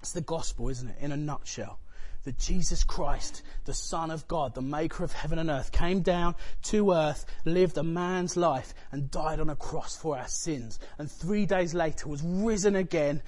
It's 0.00 0.12
the 0.12 0.20
gospel, 0.20 0.68
isn't 0.68 0.88
it? 0.88 0.96
In 1.00 1.12
a 1.12 1.16
nutshell. 1.16 1.78
That 2.24 2.38
Jesus 2.38 2.82
Christ, 2.82 3.42
the 3.64 3.72
Son 3.72 4.10
of 4.10 4.26
God, 4.26 4.54
the 4.54 4.60
maker 4.60 5.04
of 5.04 5.12
heaven 5.12 5.38
and 5.38 5.48
earth, 5.48 5.70
came 5.70 6.02
down 6.02 6.34
to 6.64 6.92
earth, 6.92 7.24
lived 7.44 7.78
a 7.78 7.84
man's 7.84 8.36
life, 8.36 8.74
and 8.90 9.10
died 9.10 9.38
on 9.38 9.50
a 9.50 9.56
cross 9.56 9.96
for 9.96 10.18
our 10.18 10.28
sins. 10.28 10.80
And 10.98 11.10
three 11.10 11.46
days 11.46 11.74
later 11.74 12.08
was 12.08 12.22
risen 12.22 12.74
again, 12.74 13.22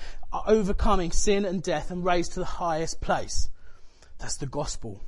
overcoming 0.47 1.13
sin 1.13 1.45
and 1.45 1.63
death 1.63 1.93
and 1.93 2.05
raised 2.05 2.33
to 2.33 2.41
the 2.41 2.47
highest 2.47 3.01
place. 3.01 3.49
That's 4.19 4.37
the 4.37 4.47
gospel. 4.47 5.01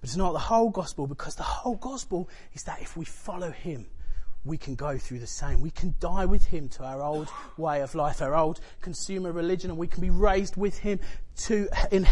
But 0.00 0.08
it's 0.08 0.16
not 0.16 0.32
the 0.32 0.38
whole 0.38 0.70
gospel 0.70 1.06
because 1.06 1.36
the 1.36 1.42
whole 1.42 1.76
gospel 1.76 2.28
is 2.54 2.64
that 2.64 2.80
if 2.80 2.96
we 2.96 3.04
follow 3.04 3.50
him, 3.50 3.86
we 4.46 4.56
can 4.56 4.76
go 4.76 4.96
through 4.96 5.18
the 5.18 5.26
same. 5.26 5.60
We 5.60 5.70
can 5.70 5.94
die 5.98 6.24
with 6.24 6.44
him 6.44 6.68
to 6.70 6.84
our 6.84 7.02
old 7.02 7.28
way 7.56 7.80
of 7.80 7.94
life, 7.94 8.22
our 8.22 8.34
old 8.34 8.60
consumer 8.80 9.32
religion, 9.32 9.70
and 9.70 9.78
we 9.78 9.88
can 9.88 10.00
be 10.00 10.10
raised 10.10 10.56
with 10.56 10.78
him 10.78 11.00
to, 11.36 11.68
in, 11.90 12.06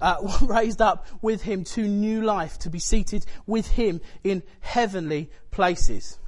uh, 0.00 0.16
raised 0.42 0.82
up 0.82 1.06
with 1.22 1.42
him 1.42 1.64
to 1.64 1.86
new 1.86 2.22
life, 2.22 2.58
to 2.60 2.70
be 2.70 2.78
seated 2.78 3.24
with 3.46 3.68
him 3.68 4.00
in 4.24 4.42
heavenly 4.60 5.30
places. 5.50 6.18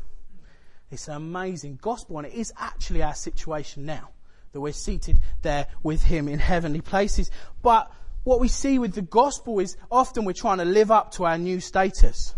It's 0.91 1.09
an 1.09 1.15
amazing 1.15 1.81
gospel, 1.83 2.19
and 2.19 2.27
it 2.27 2.35
is 2.35 2.53
actually 2.57 3.03
our 3.03 3.15
situation 3.15 3.85
now 3.85 4.11
that 4.53 4.61
we're 4.61 4.73
seated 4.73 5.19
there 5.43 5.67
with 5.83 6.05
him 6.05 6.29
in 6.29 6.39
heavenly 6.39 6.81
places. 6.81 7.31
But 7.63 7.93
what 8.25 8.41
we 8.41 8.49
see 8.49 8.79
with 8.79 8.95
the 8.95 9.03
gospel 9.03 9.59
is 9.61 9.77
often 9.91 10.25
we're 10.25 10.33
trying 10.33 10.59
to 10.59 10.65
live 10.65 10.91
up 10.91 11.13
to 11.13 11.25
our 11.25 11.39
new 11.39 11.61
status. 11.61 12.35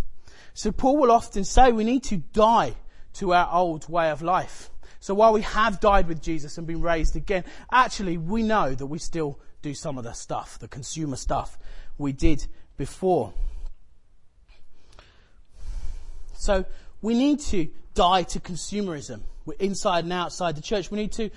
So 0.54 0.72
Paul 0.72 0.98
will 0.98 1.10
often 1.10 1.44
say 1.44 1.72
we 1.72 1.84
need 1.84 2.04
to 2.04 2.18
die 2.18 2.74
to 3.14 3.32
our 3.32 3.48
old 3.52 3.88
way 3.88 4.10
of 4.10 4.22
life. 4.22 4.70
So 5.00 5.14
while 5.14 5.32
we 5.32 5.42
have 5.42 5.80
died 5.80 6.06
with 6.08 6.22
Jesus 6.22 6.58
and 6.58 6.66
been 6.66 6.82
raised 6.82 7.16
again, 7.16 7.44
actually 7.72 8.18
we 8.18 8.42
know 8.42 8.74
that 8.74 8.86
we 8.86 8.98
still 8.98 9.38
do 9.62 9.74
some 9.74 9.98
of 9.98 10.04
the 10.04 10.12
stuff, 10.12 10.58
the 10.58 10.68
consumer 10.68 11.16
stuff 11.16 11.58
we 11.98 12.12
did 12.12 12.46
before. 12.76 13.32
So 16.34 16.64
we 17.02 17.14
need 17.14 17.40
to 17.40 17.68
die 17.94 18.22
to 18.24 18.40
consumerism. 18.40 19.22
We're 19.44 19.54
inside 19.58 20.04
and 20.04 20.12
outside 20.12 20.56
the 20.56 20.62
church. 20.62 20.90
We 20.90 20.98
need 20.98 21.12
to 21.12 21.30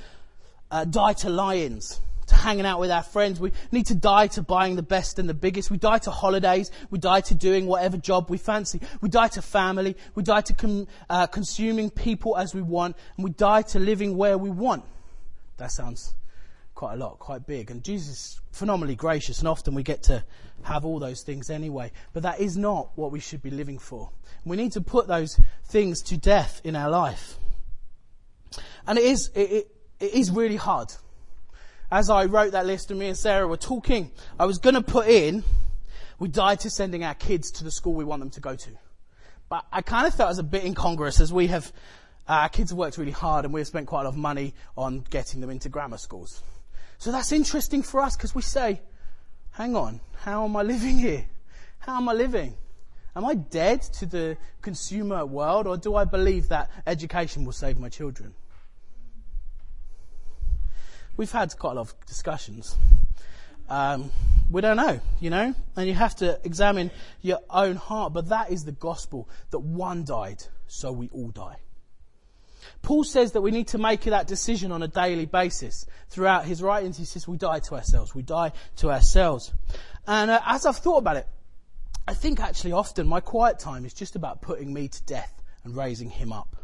uh, 0.71 0.85
die 0.85 1.13
to 1.13 1.29
lions 1.29 1.99
to 2.33 2.39
hanging 2.39 2.65
out 2.65 2.79
with 2.79 2.91
our 2.91 3.03
friends. 3.03 3.39
We 3.39 3.51
need 3.71 3.85
to 3.87 3.95
die 3.95 4.27
to 4.27 4.41
buying 4.41 4.75
the 4.75 4.83
best 4.83 5.19
and 5.19 5.29
the 5.29 5.33
biggest. 5.33 5.71
We 5.71 5.77
die 5.77 5.99
to 5.99 6.11
holidays. 6.11 6.71
We 6.89 6.99
die 6.99 7.21
to 7.21 7.35
doing 7.35 7.67
whatever 7.67 7.97
job 7.97 8.29
we 8.29 8.37
fancy. 8.37 8.81
We 9.01 9.09
die 9.09 9.29
to 9.29 9.41
family. 9.41 9.95
We 10.15 10.23
die 10.23 10.41
to 10.41 10.53
com- 10.53 10.87
uh, 11.09 11.27
consuming 11.27 11.89
people 11.89 12.37
as 12.37 12.53
we 12.53 12.61
want. 12.61 12.95
And 13.17 13.23
we 13.23 13.31
die 13.31 13.61
to 13.63 13.79
living 13.79 14.17
where 14.17 14.37
we 14.37 14.49
want. 14.49 14.83
That 15.57 15.71
sounds 15.71 16.15
quite 16.75 16.93
a 16.93 16.97
lot, 16.97 17.19
quite 17.19 17.45
big. 17.45 17.71
And 17.71 17.83
Jesus 17.83 18.09
is 18.09 18.41
phenomenally 18.51 18.95
gracious, 18.95 19.39
and 19.39 19.47
often 19.47 19.75
we 19.75 19.83
get 19.83 20.03
to 20.03 20.23
have 20.63 20.85
all 20.85 20.99
those 20.99 21.21
things 21.21 21.49
anyway. 21.49 21.91
But 22.13 22.23
that 22.23 22.39
is 22.39 22.57
not 22.57 22.89
what 22.95 23.11
we 23.11 23.19
should 23.19 23.41
be 23.41 23.51
living 23.51 23.77
for. 23.77 24.09
We 24.43 24.57
need 24.57 24.71
to 24.73 24.81
put 24.81 25.07
those 25.07 25.39
things 25.65 26.01
to 26.03 26.17
death 26.17 26.61
in 26.63 26.75
our 26.75 26.89
life. 26.89 27.37
And 28.85 28.97
it 28.97 29.05
is, 29.05 29.29
it, 29.35 29.51
it, 29.51 29.67
it 29.99 30.13
is 30.13 30.31
really 30.31 30.57
hard 30.57 30.93
as 31.91 32.09
I 32.09 32.25
wrote 32.25 32.53
that 32.53 32.65
list 32.65 32.91
and 32.91 32.99
me 32.99 33.07
and 33.07 33.17
Sarah 33.17 33.47
were 33.47 33.57
talking, 33.57 34.11
I 34.39 34.45
was 34.45 34.57
going 34.57 34.75
to 34.75 34.81
put 34.81 35.07
in, 35.07 35.43
we 36.19 36.27
died 36.27 36.59
to 36.61 36.69
sending 36.69 37.03
our 37.03 37.13
kids 37.13 37.51
to 37.51 37.63
the 37.63 37.71
school 37.71 37.93
we 37.93 38.03
want 38.03 38.21
them 38.21 38.29
to 38.31 38.39
go 38.39 38.55
to. 38.55 38.69
But 39.49 39.65
I 39.71 39.81
kind 39.81 40.07
of 40.07 40.15
felt 40.15 40.27
it 40.27 40.31
was 40.31 40.39
a 40.39 40.43
bit 40.43 40.63
incongruous 40.63 41.19
as 41.19 41.31
we 41.31 41.47
have, 41.47 41.71
uh, 42.27 42.33
our 42.33 42.49
kids 42.49 42.71
have 42.71 42.77
worked 42.77 42.97
really 42.97 43.11
hard 43.11 43.45
and 43.45 43.53
we've 43.53 43.67
spent 43.67 43.87
quite 43.87 44.01
a 44.01 44.03
lot 44.05 44.13
of 44.13 44.17
money 44.17 44.53
on 44.75 45.05
getting 45.09 45.41
them 45.41 45.49
into 45.49 45.69
grammar 45.69 45.97
schools. 45.97 46.41
So 46.97 47.11
that's 47.11 47.31
interesting 47.31 47.83
for 47.83 48.01
us 48.01 48.15
because 48.15 48.33
we 48.33 48.41
say, 48.41 48.81
hang 49.51 49.75
on, 49.75 49.99
how 50.21 50.45
am 50.45 50.55
I 50.55 50.63
living 50.63 50.97
here? 50.97 51.25
How 51.79 51.97
am 51.97 52.07
I 52.07 52.13
living? 52.13 52.55
Am 53.15 53.25
I 53.25 53.35
dead 53.35 53.81
to 53.81 54.05
the 54.05 54.37
consumer 54.61 55.25
world 55.25 55.67
or 55.67 55.77
do 55.77 55.95
I 55.95 56.05
believe 56.05 56.47
that 56.49 56.71
education 56.87 57.45
will 57.45 57.51
save 57.51 57.77
my 57.77 57.89
children? 57.89 58.33
We've 61.15 61.31
had 61.31 61.57
quite 61.57 61.73
a 61.73 61.75
lot 61.75 61.81
of 61.81 62.05
discussions. 62.05 62.75
Um, 63.69 64.11
we 64.49 64.61
don't 64.61 64.77
know, 64.77 64.99
you 65.19 65.29
know, 65.29 65.55
and 65.75 65.87
you 65.87 65.93
have 65.93 66.15
to 66.17 66.39
examine 66.43 66.91
your 67.21 67.39
own 67.49 67.75
heart. 67.75 68.13
But 68.13 68.29
that 68.29 68.51
is 68.51 68.65
the 68.65 68.71
gospel 68.71 69.29
that 69.51 69.59
one 69.59 70.05
died, 70.05 70.43
so 70.67 70.91
we 70.91 71.09
all 71.09 71.29
die. 71.29 71.57
Paul 72.81 73.03
says 73.03 73.31
that 73.33 73.41
we 73.41 73.51
need 73.51 73.67
to 73.69 73.77
make 73.77 74.01
that 74.01 74.27
decision 74.27 74.71
on 74.71 74.83
a 74.83 74.87
daily 74.87 75.25
basis. 75.25 75.85
Throughout 76.09 76.45
his 76.45 76.61
writings, 76.61 76.97
he 76.97 77.05
says 77.05 77.27
we 77.27 77.37
die 77.37 77.59
to 77.59 77.75
ourselves. 77.75 78.13
We 78.13 78.23
die 78.23 78.51
to 78.77 78.91
ourselves. 78.91 79.53
And 80.07 80.31
uh, 80.31 80.41
as 80.45 80.65
I've 80.65 80.77
thought 80.77 80.97
about 80.97 81.17
it, 81.17 81.27
I 82.07 82.13
think 82.13 82.41
actually 82.41 82.73
often 82.73 83.07
my 83.07 83.21
quiet 83.21 83.59
time 83.59 83.85
is 83.85 83.93
just 83.93 84.15
about 84.15 84.41
putting 84.41 84.73
me 84.73 84.87
to 84.87 85.03
death 85.03 85.41
and 85.63 85.75
raising 85.75 86.09
him 86.09 86.33
up. 86.33 86.57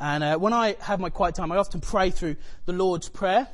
And 0.00 0.24
uh, 0.24 0.38
when 0.38 0.52
I 0.52 0.76
have 0.80 1.00
my 1.00 1.10
quiet 1.10 1.34
time, 1.34 1.52
I 1.52 1.56
often 1.56 1.80
pray 1.80 2.10
through 2.10 2.36
the 2.64 2.72
Lord's 2.72 3.08
Prayer. 3.08 3.48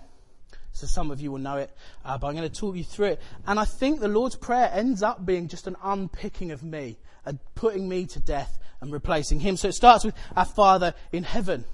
So 0.78 0.86
some 0.86 1.10
of 1.10 1.20
you 1.20 1.32
will 1.32 1.40
know 1.40 1.56
it, 1.56 1.72
uh, 2.04 2.16
but 2.18 2.28
I'm 2.28 2.36
going 2.36 2.48
to 2.48 2.54
talk 2.54 2.76
you 2.76 2.84
through 2.84 3.06
it. 3.06 3.20
And 3.48 3.58
I 3.58 3.64
think 3.64 3.98
the 3.98 4.06
Lord's 4.06 4.36
Prayer 4.36 4.70
ends 4.72 5.02
up 5.02 5.26
being 5.26 5.48
just 5.48 5.66
an 5.66 5.74
unpicking 5.82 6.52
of 6.52 6.62
me, 6.62 6.98
and 7.24 7.40
putting 7.56 7.88
me 7.88 8.06
to 8.06 8.20
death 8.20 8.60
and 8.80 8.92
replacing 8.92 9.40
Him. 9.40 9.56
So 9.56 9.66
it 9.66 9.72
starts 9.72 10.04
with 10.04 10.14
our 10.36 10.44
Father 10.44 10.94
in 11.10 11.24
heaven. 11.24 11.64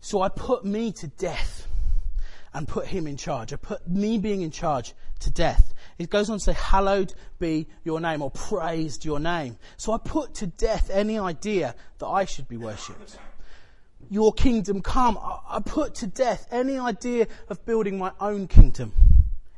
So 0.00 0.22
I 0.22 0.28
put 0.28 0.64
me 0.64 0.92
to 0.92 1.08
death 1.08 1.66
and 2.54 2.68
put 2.68 2.86
Him 2.86 3.08
in 3.08 3.16
charge. 3.16 3.52
I 3.52 3.56
put 3.56 3.88
me 3.88 4.16
being 4.18 4.42
in 4.42 4.52
charge 4.52 4.94
to 5.18 5.30
death. 5.30 5.74
It 5.98 6.08
goes 6.08 6.30
on 6.30 6.38
to 6.38 6.44
say, 6.44 6.52
hallowed 6.52 7.14
be 7.40 7.66
your 7.82 8.00
name 8.00 8.22
or 8.22 8.30
praised 8.30 9.04
your 9.04 9.18
name. 9.18 9.58
So 9.76 9.92
I 9.92 9.98
put 9.98 10.34
to 10.36 10.46
death 10.46 10.88
any 10.92 11.18
idea 11.18 11.74
that 11.98 12.06
I 12.06 12.26
should 12.26 12.46
be 12.46 12.58
worshipped 12.58 13.18
your 14.10 14.32
kingdom 14.32 14.80
come. 14.80 15.18
I 15.20 15.60
put 15.64 15.96
to 15.96 16.06
death 16.06 16.46
any 16.50 16.78
idea 16.78 17.26
of 17.48 17.64
building 17.64 17.98
my 17.98 18.12
own 18.20 18.48
kingdom 18.48 18.92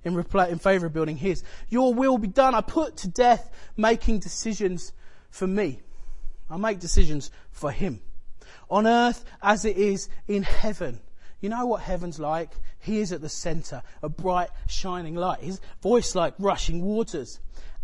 in, 0.05 0.19
in 0.19 0.59
favor 0.59 0.87
of 0.87 0.93
building 0.93 1.17
his. 1.17 1.43
Your 1.69 1.95
will 1.95 2.19
be 2.19 2.29
done. 2.29 2.55
I 2.55 2.61
put 2.61 2.97
to 2.99 3.09
death 3.09 3.51
making 3.77 4.21
decisions 4.21 4.93
for 5.31 5.47
me. 5.47 5.81
I 6.49 6.57
make 6.57 6.81
decisions 6.81 7.31
for 7.53 7.71
him. 7.71 8.01
On 8.71 8.87
earth 8.87 9.25
as 9.43 9.65
it 9.65 9.77
is 9.77 10.09
in 10.27 10.43
heaven. 10.43 11.01
You 11.41 11.49
know 11.49 11.67
what 11.67 11.83
heaven's 11.83 12.19
like? 12.19 12.51
He 12.81 13.01
is 13.01 13.13
at 13.13 13.21
the 13.21 13.29
center, 13.29 13.83
a 14.03 14.09
bright, 14.09 14.51
shining 14.69 15.15
light. 15.15 15.41
His 15.41 15.61
voice 15.83 16.15
like 16.15 16.35
rushing 16.39 16.83
waters 16.83 17.41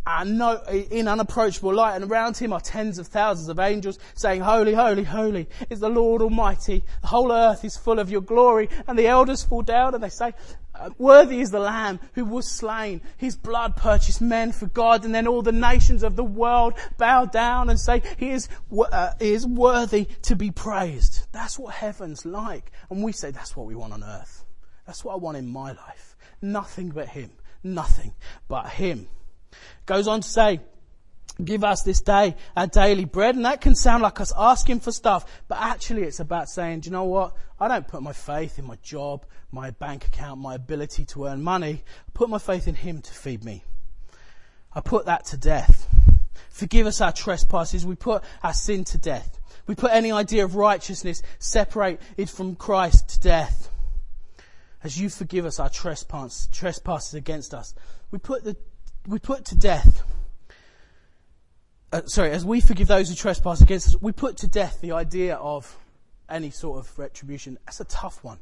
and 0.06 0.38
no, 0.38 0.62
in 0.68 1.08
unapproachable 1.08 1.74
light, 1.74 2.00
and 2.00 2.10
around 2.10 2.36
him 2.36 2.52
are 2.52 2.60
tens 2.60 2.98
of 2.98 3.08
thousands 3.08 3.48
of 3.48 3.58
angels 3.58 3.98
saying, 4.14 4.40
Holy, 4.40 4.72
holy, 4.72 5.02
holy 5.02 5.48
is 5.68 5.80
the 5.80 5.88
Lord 5.88 6.22
Almighty. 6.22 6.84
The 7.00 7.08
whole 7.08 7.32
earth 7.32 7.64
is 7.64 7.76
full 7.76 7.98
of 7.98 8.08
your 8.08 8.20
glory. 8.20 8.68
And 8.86 8.96
the 8.96 9.08
elders 9.08 9.42
fall 9.42 9.62
down 9.62 9.94
and 9.94 10.04
they 10.04 10.08
say, 10.08 10.32
uh, 10.76 10.90
Worthy 10.98 11.40
is 11.40 11.50
the 11.50 11.58
Lamb 11.58 11.98
who 12.12 12.24
was 12.24 12.48
slain. 12.48 13.00
His 13.16 13.34
blood 13.34 13.74
purchased 13.74 14.20
men 14.20 14.52
for 14.52 14.66
God. 14.66 15.04
And 15.04 15.12
then 15.12 15.26
all 15.26 15.42
the 15.42 15.50
nations 15.50 16.04
of 16.04 16.14
the 16.14 16.24
world 16.24 16.74
bow 16.98 17.24
down 17.24 17.68
and 17.68 17.80
say, 17.80 18.00
He 18.16 18.30
is, 18.30 18.48
uh, 18.92 19.12
he 19.18 19.32
is 19.32 19.44
worthy 19.44 20.04
to 20.22 20.36
be 20.36 20.52
praised. 20.52 21.26
That's 21.32 21.58
what 21.58 21.74
heaven's 21.74 22.24
like. 22.24 22.70
And 22.90 23.02
we 23.02 23.10
say, 23.10 23.32
That's 23.32 23.56
what 23.56 23.66
we 23.66 23.74
want 23.74 23.92
on 23.92 24.04
earth. 24.04 24.44
That's 24.86 25.04
what 25.04 25.14
I 25.14 25.16
want 25.16 25.36
in 25.36 25.48
my 25.48 25.72
life. 25.72 26.16
Nothing 26.40 26.90
but 26.90 27.08
Him. 27.08 27.32
Nothing 27.64 28.14
but 28.46 28.68
Him. 28.68 29.08
Goes 29.86 30.08
on 30.08 30.20
to 30.20 30.28
say, 30.28 30.60
give 31.42 31.64
us 31.64 31.82
this 31.82 32.00
day 32.00 32.34
our 32.56 32.66
daily 32.66 33.04
bread. 33.04 33.36
And 33.36 33.44
that 33.44 33.60
can 33.60 33.74
sound 33.74 34.02
like 34.02 34.20
us 34.20 34.32
asking 34.36 34.80
for 34.80 34.92
stuff, 34.92 35.24
but 35.48 35.58
actually 35.60 36.02
it's 36.02 36.20
about 36.20 36.48
saying, 36.48 36.80
do 36.80 36.88
you 36.88 36.92
know 36.92 37.04
what? 37.04 37.34
I 37.58 37.68
don't 37.68 37.86
put 37.86 38.02
my 38.02 38.12
faith 38.12 38.58
in 38.58 38.66
my 38.66 38.76
job, 38.82 39.24
my 39.50 39.70
bank 39.70 40.06
account, 40.06 40.40
my 40.40 40.54
ability 40.54 41.04
to 41.06 41.26
earn 41.26 41.42
money. 41.42 41.82
I 41.86 42.10
put 42.12 42.28
my 42.28 42.38
faith 42.38 42.68
in 42.68 42.74
Him 42.74 43.00
to 43.00 43.12
feed 43.12 43.44
me. 43.44 43.64
I 44.74 44.80
put 44.80 45.06
that 45.06 45.24
to 45.26 45.36
death. 45.36 45.88
Forgive 46.50 46.86
us 46.86 47.00
our 47.00 47.12
trespasses. 47.12 47.86
We 47.86 47.94
put 47.94 48.22
our 48.42 48.52
sin 48.52 48.84
to 48.84 48.98
death. 48.98 49.38
We 49.66 49.74
put 49.74 49.92
any 49.92 50.12
idea 50.12 50.44
of 50.44 50.54
righteousness 50.54 51.22
separated 51.38 52.30
from 52.30 52.56
Christ 52.56 53.08
to 53.08 53.20
death. 53.20 53.70
As 54.82 55.00
you 55.00 55.08
forgive 55.08 55.46
us 55.46 55.58
our 55.58 55.70
trespass, 55.70 56.48
trespasses 56.52 57.14
against 57.14 57.54
us, 57.54 57.74
we 58.10 58.18
put 58.18 58.44
the 58.44 58.56
we 59.06 59.18
put 59.18 59.44
to 59.46 59.56
death, 59.56 60.02
uh, 61.92 62.02
sorry, 62.06 62.32
as 62.32 62.44
we 62.44 62.60
forgive 62.60 62.88
those 62.88 63.08
who 63.08 63.14
trespass 63.14 63.60
against 63.60 63.88
us, 63.88 64.02
we 64.02 64.12
put 64.12 64.36
to 64.38 64.46
death 64.46 64.80
the 64.80 64.92
idea 64.92 65.36
of 65.36 65.76
any 66.28 66.50
sort 66.50 66.78
of 66.78 66.98
retribution. 66.98 67.58
That's 67.64 67.80
a 67.80 67.84
tough 67.84 68.24
one. 68.24 68.38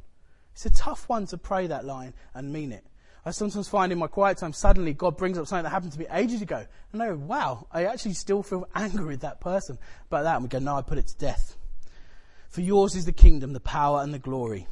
It's 0.53 0.65
a 0.65 0.71
tough 0.71 1.07
one 1.07 1.27
to 1.27 1.37
pray 1.37 1.67
that 1.67 1.85
line 1.85 2.13
and 2.33 2.51
mean 2.51 2.71
it. 2.71 2.83
I 3.25 3.31
sometimes 3.31 3.67
find 3.67 3.91
in 3.91 3.97
my 3.97 4.07
quiet 4.07 4.37
time, 4.37 4.53
suddenly 4.53 4.93
God 4.93 5.17
brings 5.17 5.37
up 5.37 5.47
something 5.47 5.63
that 5.63 5.71
happened 5.71 5.91
to 5.93 5.99
me 5.99 6.05
ages 6.11 6.41
ago. 6.41 6.65
And 6.93 7.01
I 7.01 7.07
go, 7.07 7.15
wow, 7.15 7.67
I 7.71 7.85
actually 7.85 8.13
still 8.13 8.43
feel 8.43 8.67
angry 8.75 9.05
with 9.05 9.21
that 9.21 9.41
person 9.41 9.77
about 10.07 10.23
that. 10.23 10.35
And 10.35 10.43
we 10.43 10.49
go, 10.49 10.59
no, 10.59 10.75
I 10.75 10.81
put 10.81 10.97
it 10.97 11.07
to 11.07 11.17
death. 11.17 11.57
For 12.49 12.61
yours 12.61 12.95
is 12.95 13.05
the 13.05 13.11
kingdom, 13.11 13.53
the 13.53 13.59
power 13.59 14.01
and 14.01 14.13
the 14.13 14.19
glory. 14.19 14.67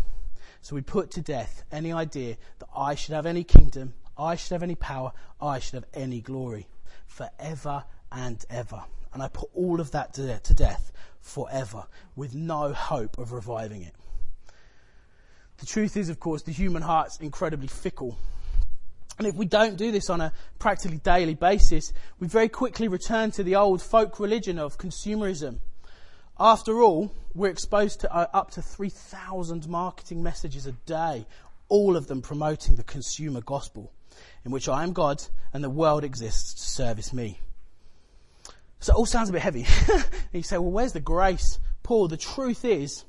So 0.62 0.76
we 0.76 0.82
put 0.82 1.12
to 1.12 1.22
death 1.22 1.64
any 1.72 1.92
idea 1.92 2.38
that 2.60 2.70
I 2.76 2.96
should 2.96 3.14
have 3.14 3.26
any 3.26 3.44
kingdom 3.44 3.94
I 4.18 4.36
should 4.36 4.52
have 4.52 4.64
any 4.64 4.76
power, 4.76 5.12
I 5.42 5.60
should 5.60 5.76
have 5.76 5.86
any 5.94 6.22
glory, 6.22 6.68
forever 7.08 7.84
and 8.12 8.44
ever. 8.50 8.84
And 9.14 9.22
I 9.22 9.28
put 9.28 9.50
all 9.54 9.80
of 9.80 9.92
that 9.92 10.14
to, 10.16 10.54
death 10.54 10.92
forever, 11.22 11.86
with 12.16 12.34
no 12.34 12.74
hope 12.74 13.18
of 13.18 13.32
reviving 13.32 13.84
it. 13.84 13.94
The 15.58 15.66
truth 15.66 15.96
is, 15.96 16.10
of 16.10 16.20
course, 16.20 16.42
the 16.42 16.52
human 16.52 16.82
heart's 16.82 17.20
incredibly 17.20 17.68
fickle. 17.68 18.18
And 19.18 19.28
if 19.28 19.36
we 19.36 19.46
don't 19.46 19.78
do 19.78 19.92
this 19.92 20.10
on 20.10 20.22
a 20.22 20.34
practically 20.58 20.98
daily 20.98 21.36
basis, 21.36 21.94
we 22.20 22.28
very 22.28 22.50
quickly 22.50 22.88
return 22.88 23.32
to 23.32 23.44
the 23.44 23.56
old 23.56 23.82
folk 23.82 24.20
religion 24.20 24.58
of 24.58 24.78
consumerism. 24.78 25.60
After 26.40 26.82
all, 26.82 27.14
we're 27.36 27.52
exposed 27.52 28.02
to 28.02 28.14
uh, 28.14 28.28
up 28.34 28.52
to 28.52 28.62
3,000 28.62 29.68
marketing 29.70 30.24
messages 30.24 30.66
a 30.66 30.72
day, 30.72 31.28
all 31.70 31.96
of 31.96 32.08
them 32.08 32.22
promoting 32.22 32.76
the 32.76 32.84
consumer 32.84 33.42
gospel 33.42 33.92
in 34.46 34.52
which 34.52 34.68
I 34.68 34.84
am 34.84 34.94
God 34.94 35.24
and 35.54 35.64
the 35.64 35.70
world 35.70 36.04
exists 36.04 36.54
to 36.56 36.62
service 36.62 37.14
me. 37.14 37.40
So 38.80 38.94
it 38.94 38.98
all 38.98 39.06
sounds 39.06 39.30
a 39.30 39.34
bit 39.34 39.42
heavy. 39.42 39.66
you 40.34 40.44
say, 40.44 40.58
well, 40.58 40.72
where's 40.72 40.94
the 40.94 41.00
grace? 41.00 41.60
Paul, 41.84 42.08
the 42.08 42.18
truth 42.18 42.66
is 42.66 43.06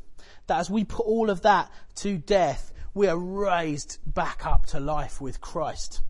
that 0.47 0.59
as 0.59 0.71
we 0.71 0.85
put 0.85 1.07
all 1.07 1.31
of 1.31 1.43
that 1.43 1.71
to 1.97 2.17
death, 2.19 2.73
we 2.93 3.09
are 3.09 3.19
raised 3.19 3.99
back 4.07 4.47
up 4.47 4.67
to 4.67 4.81
life 4.81 5.21
with 5.21 5.41
Christ. 5.41 6.01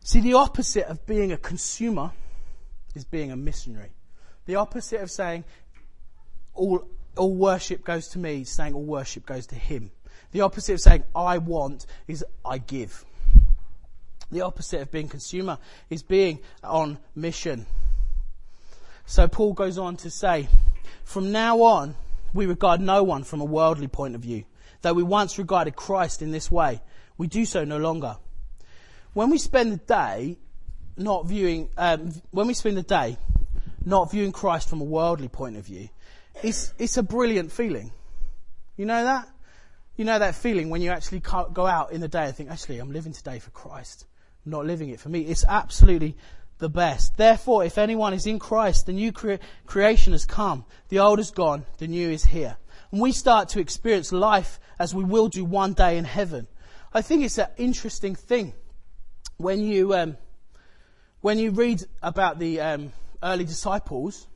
See, 0.00 0.20
the 0.20 0.34
opposite 0.34 0.84
of 0.84 1.06
being 1.06 1.32
a 1.32 1.38
consumer 1.38 2.12
is 2.94 3.04
being 3.04 3.32
a 3.32 3.36
missionary. 3.36 3.92
The 4.44 4.56
opposite 4.56 5.00
of 5.00 5.10
saying 5.10 5.44
all, 6.52 6.86
all 7.16 7.34
worship 7.34 7.84
goes 7.84 8.08
to 8.08 8.18
me, 8.18 8.44
saying 8.44 8.74
all 8.74 8.84
worship 8.84 9.24
goes 9.24 9.46
to 9.48 9.54
him. 9.54 9.90
The 10.34 10.40
opposite 10.40 10.72
of 10.72 10.80
saying 10.80 11.04
I 11.14 11.38
want 11.38 11.86
is 12.08 12.24
I 12.44 12.58
give. 12.58 13.04
The 14.32 14.40
opposite 14.40 14.80
of 14.80 14.90
being 14.90 15.06
consumer 15.06 15.58
is 15.88 16.02
being 16.02 16.40
on 16.64 16.98
mission. 17.14 17.66
So 19.06 19.28
Paul 19.28 19.52
goes 19.52 19.78
on 19.78 19.96
to 19.98 20.10
say, 20.10 20.48
from 21.04 21.30
now 21.30 21.62
on, 21.62 21.94
we 22.32 22.46
regard 22.46 22.80
no 22.80 23.04
one 23.04 23.22
from 23.22 23.42
a 23.42 23.44
worldly 23.44 23.86
point 23.86 24.16
of 24.16 24.22
view. 24.22 24.42
Though 24.82 24.94
we 24.94 25.04
once 25.04 25.38
regarded 25.38 25.76
Christ 25.76 26.20
in 26.20 26.32
this 26.32 26.50
way, 26.50 26.82
we 27.16 27.28
do 27.28 27.44
so 27.44 27.62
no 27.62 27.78
longer. 27.78 28.16
When 29.12 29.30
we 29.30 29.38
spend 29.38 29.70
the 29.70 29.76
day 29.76 30.36
not 30.96 31.26
viewing, 31.26 31.68
um, 31.76 32.12
when 32.32 32.48
we 32.48 32.54
spend 32.54 32.76
the 32.76 32.82
day 32.82 33.18
not 33.84 34.10
viewing 34.10 34.32
Christ 34.32 34.68
from 34.68 34.80
a 34.80 34.84
worldly 34.84 35.28
point 35.28 35.56
of 35.56 35.64
view, 35.64 35.90
it's, 36.42 36.74
it's 36.76 36.96
a 36.96 37.04
brilliant 37.04 37.52
feeling. 37.52 37.92
You 38.76 38.86
know 38.86 39.04
that? 39.04 39.28
You 39.96 40.04
know 40.04 40.18
that 40.18 40.34
feeling 40.34 40.70
when 40.70 40.82
you 40.82 40.90
actually 40.90 41.20
go 41.20 41.66
out 41.66 41.92
in 41.92 42.00
the 42.00 42.08
day 42.08 42.26
and 42.26 42.34
think, 42.34 42.50
actually, 42.50 42.78
I'm 42.78 42.92
living 42.92 43.12
today 43.12 43.38
for 43.38 43.50
Christ. 43.50 44.06
I'm 44.44 44.50
not 44.50 44.66
living 44.66 44.90
it 44.90 44.98
for 44.98 45.08
me. 45.08 45.20
It's 45.20 45.44
absolutely 45.44 46.16
the 46.58 46.68
best. 46.68 47.16
Therefore, 47.16 47.64
if 47.64 47.78
anyone 47.78 48.12
is 48.12 48.26
in 48.26 48.40
Christ, 48.40 48.86
the 48.86 48.92
new 48.92 49.12
cre- 49.12 49.34
creation 49.66 50.12
has 50.12 50.26
come. 50.26 50.64
The 50.88 50.98
old 50.98 51.20
is 51.20 51.30
gone. 51.30 51.64
The 51.78 51.86
new 51.86 52.10
is 52.10 52.24
here. 52.24 52.56
and 52.90 53.00
we 53.00 53.12
start 53.12 53.48
to 53.50 53.60
experience 53.60 54.12
life 54.12 54.58
as 54.78 54.94
we 54.94 55.04
will 55.04 55.28
do 55.28 55.44
one 55.44 55.74
day 55.74 55.96
in 55.96 56.04
heaven. 56.04 56.48
I 56.92 57.02
think 57.02 57.24
it's 57.24 57.38
an 57.38 57.48
interesting 57.56 58.14
thing 58.14 58.52
when 59.36 59.60
you, 59.60 59.94
um, 59.94 60.16
when 61.20 61.38
you 61.38 61.50
read 61.50 61.82
about 62.02 62.38
the 62.38 62.60
um, 62.60 62.92
early 63.22 63.44
disciples, 63.44 64.26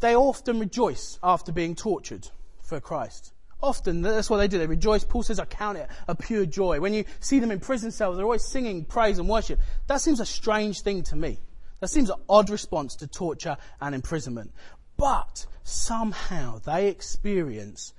they 0.00 0.14
often 0.14 0.58
rejoice 0.58 1.18
after 1.22 1.52
being 1.52 1.74
tortured 1.74 2.28
for 2.62 2.80
Christ. 2.80 3.32
Often, 3.66 4.02
that's 4.02 4.30
what 4.30 4.36
they 4.36 4.46
do. 4.46 4.58
They 4.58 4.66
rejoice. 4.68 5.02
Paul 5.02 5.24
says, 5.24 5.40
I 5.40 5.44
count 5.44 5.76
it 5.76 5.88
a 6.06 6.14
pure 6.14 6.46
joy. 6.46 6.78
When 6.78 6.94
you 6.94 7.04
see 7.18 7.40
them 7.40 7.50
in 7.50 7.58
prison 7.58 7.90
cells, 7.90 8.16
they're 8.16 8.24
always 8.24 8.46
singing 8.46 8.84
praise 8.84 9.18
and 9.18 9.28
worship. 9.28 9.58
That 9.88 10.00
seems 10.00 10.20
a 10.20 10.26
strange 10.26 10.82
thing 10.82 11.02
to 11.02 11.16
me. 11.16 11.40
That 11.80 11.88
seems 11.88 12.08
an 12.08 12.20
odd 12.28 12.48
response 12.48 12.94
to 12.96 13.08
torture 13.08 13.56
and 13.80 13.92
imprisonment. 13.92 14.52
But 14.96 15.46
somehow 15.64 16.60
they 16.60 16.86
experience 16.86 17.92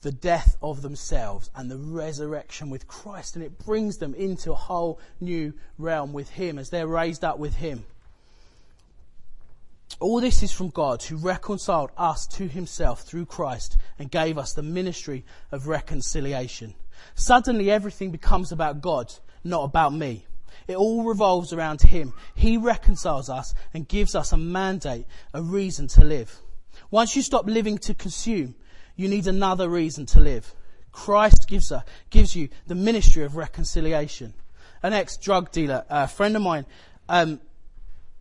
the 0.00 0.10
death 0.10 0.56
of 0.60 0.82
themselves 0.82 1.48
and 1.54 1.70
the 1.70 1.78
resurrection 1.78 2.68
with 2.68 2.88
Christ, 2.88 3.36
and 3.36 3.44
it 3.44 3.56
brings 3.56 3.98
them 3.98 4.14
into 4.14 4.50
a 4.50 4.56
whole 4.56 4.98
new 5.20 5.54
realm 5.78 6.12
with 6.12 6.28
Him 6.30 6.58
as 6.58 6.70
they're 6.70 6.88
raised 6.88 7.22
up 7.22 7.38
with 7.38 7.54
Him. 7.54 7.84
All 10.00 10.20
this 10.20 10.42
is 10.42 10.52
from 10.52 10.68
God 10.68 11.02
who 11.02 11.16
reconciled 11.16 11.90
us 11.96 12.26
to 12.28 12.46
himself 12.46 13.02
through 13.02 13.26
Christ 13.26 13.76
and 13.98 14.10
gave 14.10 14.38
us 14.38 14.52
the 14.52 14.62
ministry 14.62 15.24
of 15.50 15.66
reconciliation. 15.66 16.74
Suddenly 17.14 17.70
everything 17.70 18.10
becomes 18.10 18.52
about 18.52 18.80
God, 18.80 19.12
not 19.42 19.64
about 19.64 19.92
me. 19.92 20.24
It 20.68 20.76
all 20.76 21.04
revolves 21.04 21.52
around 21.52 21.80
him. 21.80 22.12
He 22.34 22.58
reconciles 22.58 23.28
us 23.28 23.54
and 23.74 23.88
gives 23.88 24.14
us 24.14 24.32
a 24.32 24.36
mandate, 24.36 25.06
a 25.32 25.42
reason 25.42 25.88
to 25.88 26.04
live. 26.04 26.40
Once 26.90 27.16
you 27.16 27.22
stop 27.22 27.46
living 27.46 27.78
to 27.78 27.94
consume, 27.94 28.54
you 28.94 29.08
need 29.08 29.26
another 29.26 29.68
reason 29.68 30.06
to 30.06 30.20
live. 30.20 30.54
Christ 30.92 31.48
gives, 31.48 31.72
a, 31.72 31.84
gives 32.10 32.36
you 32.36 32.48
the 32.66 32.74
ministry 32.74 33.24
of 33.24 33.36
reconciliation. 33.36 34.34
An 34.82 34.92
ex-drug 34.92 35.50
dealer, 35.50 35.84
a 35.88 36.06
friend 36.06 36.36
of 36.36 36.42
mine, 36.42 36.66
um, 37.08 37.40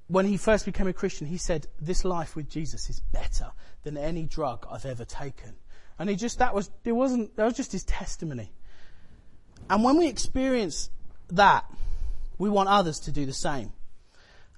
when 0.07 0.25
he 0.25 0.37
first 0.37 0.65
became 0.65 0.87
a 0.87 0.93
Christian, 0.93 1.27
he 1.27 1.37
said, 1.37 1.67
this 1.79 2.05
life 2.05 2.35
with 2.35 2.49
Jesus 2.49 2.89
is 2.89 3.01
better 3.11 3.51
than 3.83 3.97
any 3.97 4.23
drug 4.23 4.65
I've 4.71 4.85
ever 4.85 5.05
taken. 5.05 5.55
And 5.99 6.09
he 6.09 6.15
just, 6.15 6.39
that 6.39 6.53
was, 6.53 6.69
it 6.85 6.93
wasn't, 6.93 7.35
that 7.35 7.45
was 7.45 7.55
just 7.55 7.71
his 7.71 7.83
testimony. 7.83 8.51
And 9.69 9.83
when 9.83 9.97
we 9.97 10.07
experience 10.07 10.89
that, 11.29 11.65
we 12.37 12.49
want 12.49 12.69
others 12.69 12.99
to 13.01 13.11
do 13.11 13.25
the 13.25 13.33
same. 13.33 13.73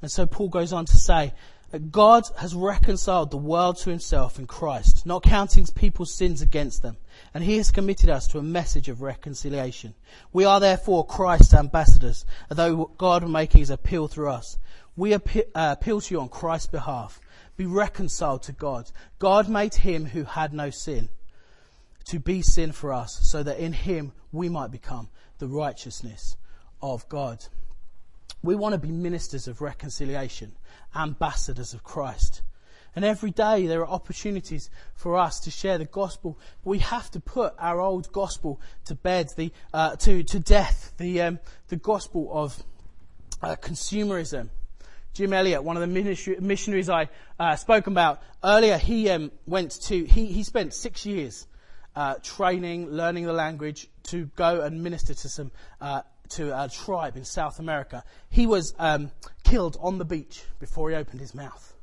And 0.01 0.11
so 0.11 0.25
Paul 0.25 0.49
goes 0.49 0.71
on 0.71 0.85
to 0.85 0.97
say 0.97 1.33
that 1.71 1.91
God 1.91 2.23
has 2.39 2.55
reconciled 2.55 3.29
the 3.29 3.37
world 3.37 3.77
to 3.77 3.89
himself 3.89 4.39
in 4.39 4.47
Christ, 4.47 5.05
not 5.05 5.23
counting 5.23 5.65
people's 5.67 6.13
sins 6.13 6.41
against 6.41 6.81
them. 6.81 6.97
And 7.33 7.43
he 7.43 7.57
has 7.57 7.71
committed 7.71 8.09
us 8.09 8.27
to 8.27 8.39
a 8.39 8.43
message 8.43 8.89
of 8.89 9.01
reconciliation. 9.01 9.93
We 10.33 10.45
are 10.45 10.59
therefore 10.59 11.05
Christ's 11.05 11.53
ambassadors, 11.53 12.25
although 12.49 12.91
God 12.97 13.29
making 13.29 13.59
his 13.59 13.69
appeal 13.69 14.07
through 14.07 14.29
us. 14.29 14.57
We 14.95 15.13
uh, 15.13 15.19
appeal 15.53 16.01
to 16.01 16.13
you 16.13 16.21
on 16.21 16.29
Christ's 16.29 16.67
behalf. 16.67 17.19
Be 17.55 17.65
reconciled 17.65 18.43
to 18.43 18.51
God. 18.51 18.89
God 19.19 19.47
made 19.47 19.75
him 19.75 20.05
who 20.05 20.23
had 20.23 20.53
no 20.53 20.69
sin 20.69 21.09
to 22.05 22.19
be 22.19 22.41
sin 22.41 22.71
for 22.71 22.91
us 22.91 23.19
so 23.21 23.43
that 23.43 23.59
in 23.59 23.73
him 23.73 24.13
we 24.31 24.49
might 24.49 24.71
become 24.71 25.09
the 25.37 25.47
righteousness 25.47 26.37
of 26.81 27.07
God. 27.09 27.45
We 28.41 28.55
want 28.55 28.73
to 28.73 28.79
be 28.79 28.91
ministers 28.91 29.47
of 29.47 29.61
reconciliation, 29.61 30.53
ambassadors 30.95 31.73
of 31.73 31.83
Christ. 31.83 32.41
And 32.95 33.05
every 33.05 33.31
day 33.31 33.67
there 33.67 33.81
are 33.81 33.87
opportunities 33.87 34.69
for 34.95 35.17
us 35.17 35.39
to 35.41 35.51
share 35.51 35.77
the 35.77 35.85
gospel. 35.85 36.39
We 36.63 36.79
have 36.79 37.11
to 37.11 37.19
put 37.19 37.53
our 37.59 37.79
old 37.79 38.11
gospel 38.11 38.59
to 38.85 38.95
bed, 38.95 39.29
the, 39.35 39.51
uh, 39.73 39.95
to, 39.97 40.23
to 40.23 40.39
death, 40.39 40.93
the, 40.97 41.21
um, 41.21 41.39
the 41.67 41.75
gospel 41.75 42.29
of 42.31 42.61
uh, 43.41 43.55
consumerism, 43.55 44.49
Jim 45.13 45.33
Elliot, 45.33 45.63
one 45.63 45.75
of 45.75 45.81
the 45.81 46.37
missionaries 46.39 46.89
I 46.89 47.09
uh, 47.39 47.55
spoke 47.55 47.87
about 47.87 48.21
earlier, 48.43 48.77
he 48.77 49.09
um, 49.09 49.31
went 49.45 49.71
to, 49.83 50.05
he, 50.05 50.27
he 50.27 50.43
spent 50.43 50.73
six 50.73 51.05
years 51.05 51.47
uh, 51.95 52.15
training, 52.23 52.91
learning 52.91 53.25
the 53.25 53.33
language 53.33 53.89
to 54.03 54.25
go 54.35 54.61
and 54.61 54.83
minister 54.83 55.13
to 55.13 55.29
some, 55.29 55.51
uh, 55.81 56.03
to 56.29 56.63
a 56.63 56.69
tribe 56.69 57.17
in 57.17 57.25
South 57.25 57.59
America. 57.59 58.03
He 58.29 58.45
was 58.45 58.73
um, 58.79 59.11
killed 59.43 59.77
on 59.81 59.97
the 59.97 60.05
beach 60.05 60.43
before 60.59 60.89
he 60.89 60.95
opened 60.95 61.19
his 61.19 61.33
mouth. 61.33 61.73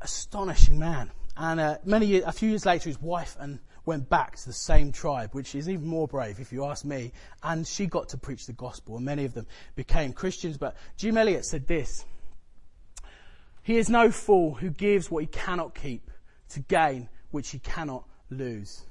Astonishing 0.00 0.78
man. 0.78 1.10
And 1.36 1.60
uh, 1.60 1.78
many 1.84 2.20
a 2.20 2.32
few 2.32 2.48
years 2.50 2.66
later, 2.66 2.88
his 2.88 3.00
wife 3.00 3.36
and 3.38 3.60
went 3.86 4.08
back 4.08 4.36
to 4.36 4.46
the 4.46 4.52
same 4.52 4.92
tribe, 4.92 5.30
which 5.32 5.54
is 5.54 5.68
even 5.68 5.86
more 5.86 6.06
brave 6.06 6.38
if 6.38 6.52
you 6.52 6.64
ask 6.64 6.84
me. 6.84 7.12
And 7.42 7.66
she 7.66 7.86
got 7.86 8.10
to 8.10 8.18
preach 8.18 8.46
the 8.46 8.52
gospel, 8.52 8.96
and 8.96 9.04
many 9.04 9.24
of 9.24 9.34
them 9.34 9.46
became 9.74 10.12
Christians. 10.12 10.58
But 10.58 10.76
Jim 10.96 11.16
Elliot 11.16 11.44
said 11.44 11.66
this 11.66 12.04
He 13.62 13.78
is 13.78 13.88
no 13.88 14.10
fool 14.10 14.54
who 14.54 14.70
gives 14.70 15.10
what 15.10 15.22
he 15.22 15.26
cannot 15.26 15.74
keep 15.74 16.10
to 16.50 16.60
gain 16.60 17.08
which 17.30 17.50
he 17.50 17.58
cannot 17.58 18.04
lose. 18.28 18.82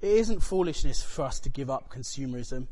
It 0.00 0.10
isn't 0.10 0.40
foolishness 0.40 1.02
for 1.02 1.22
us 1.22 1.38
to 1.40 1.48
give 1.48 1.70
up 1.70 1.92
consumerism 1.92 2.66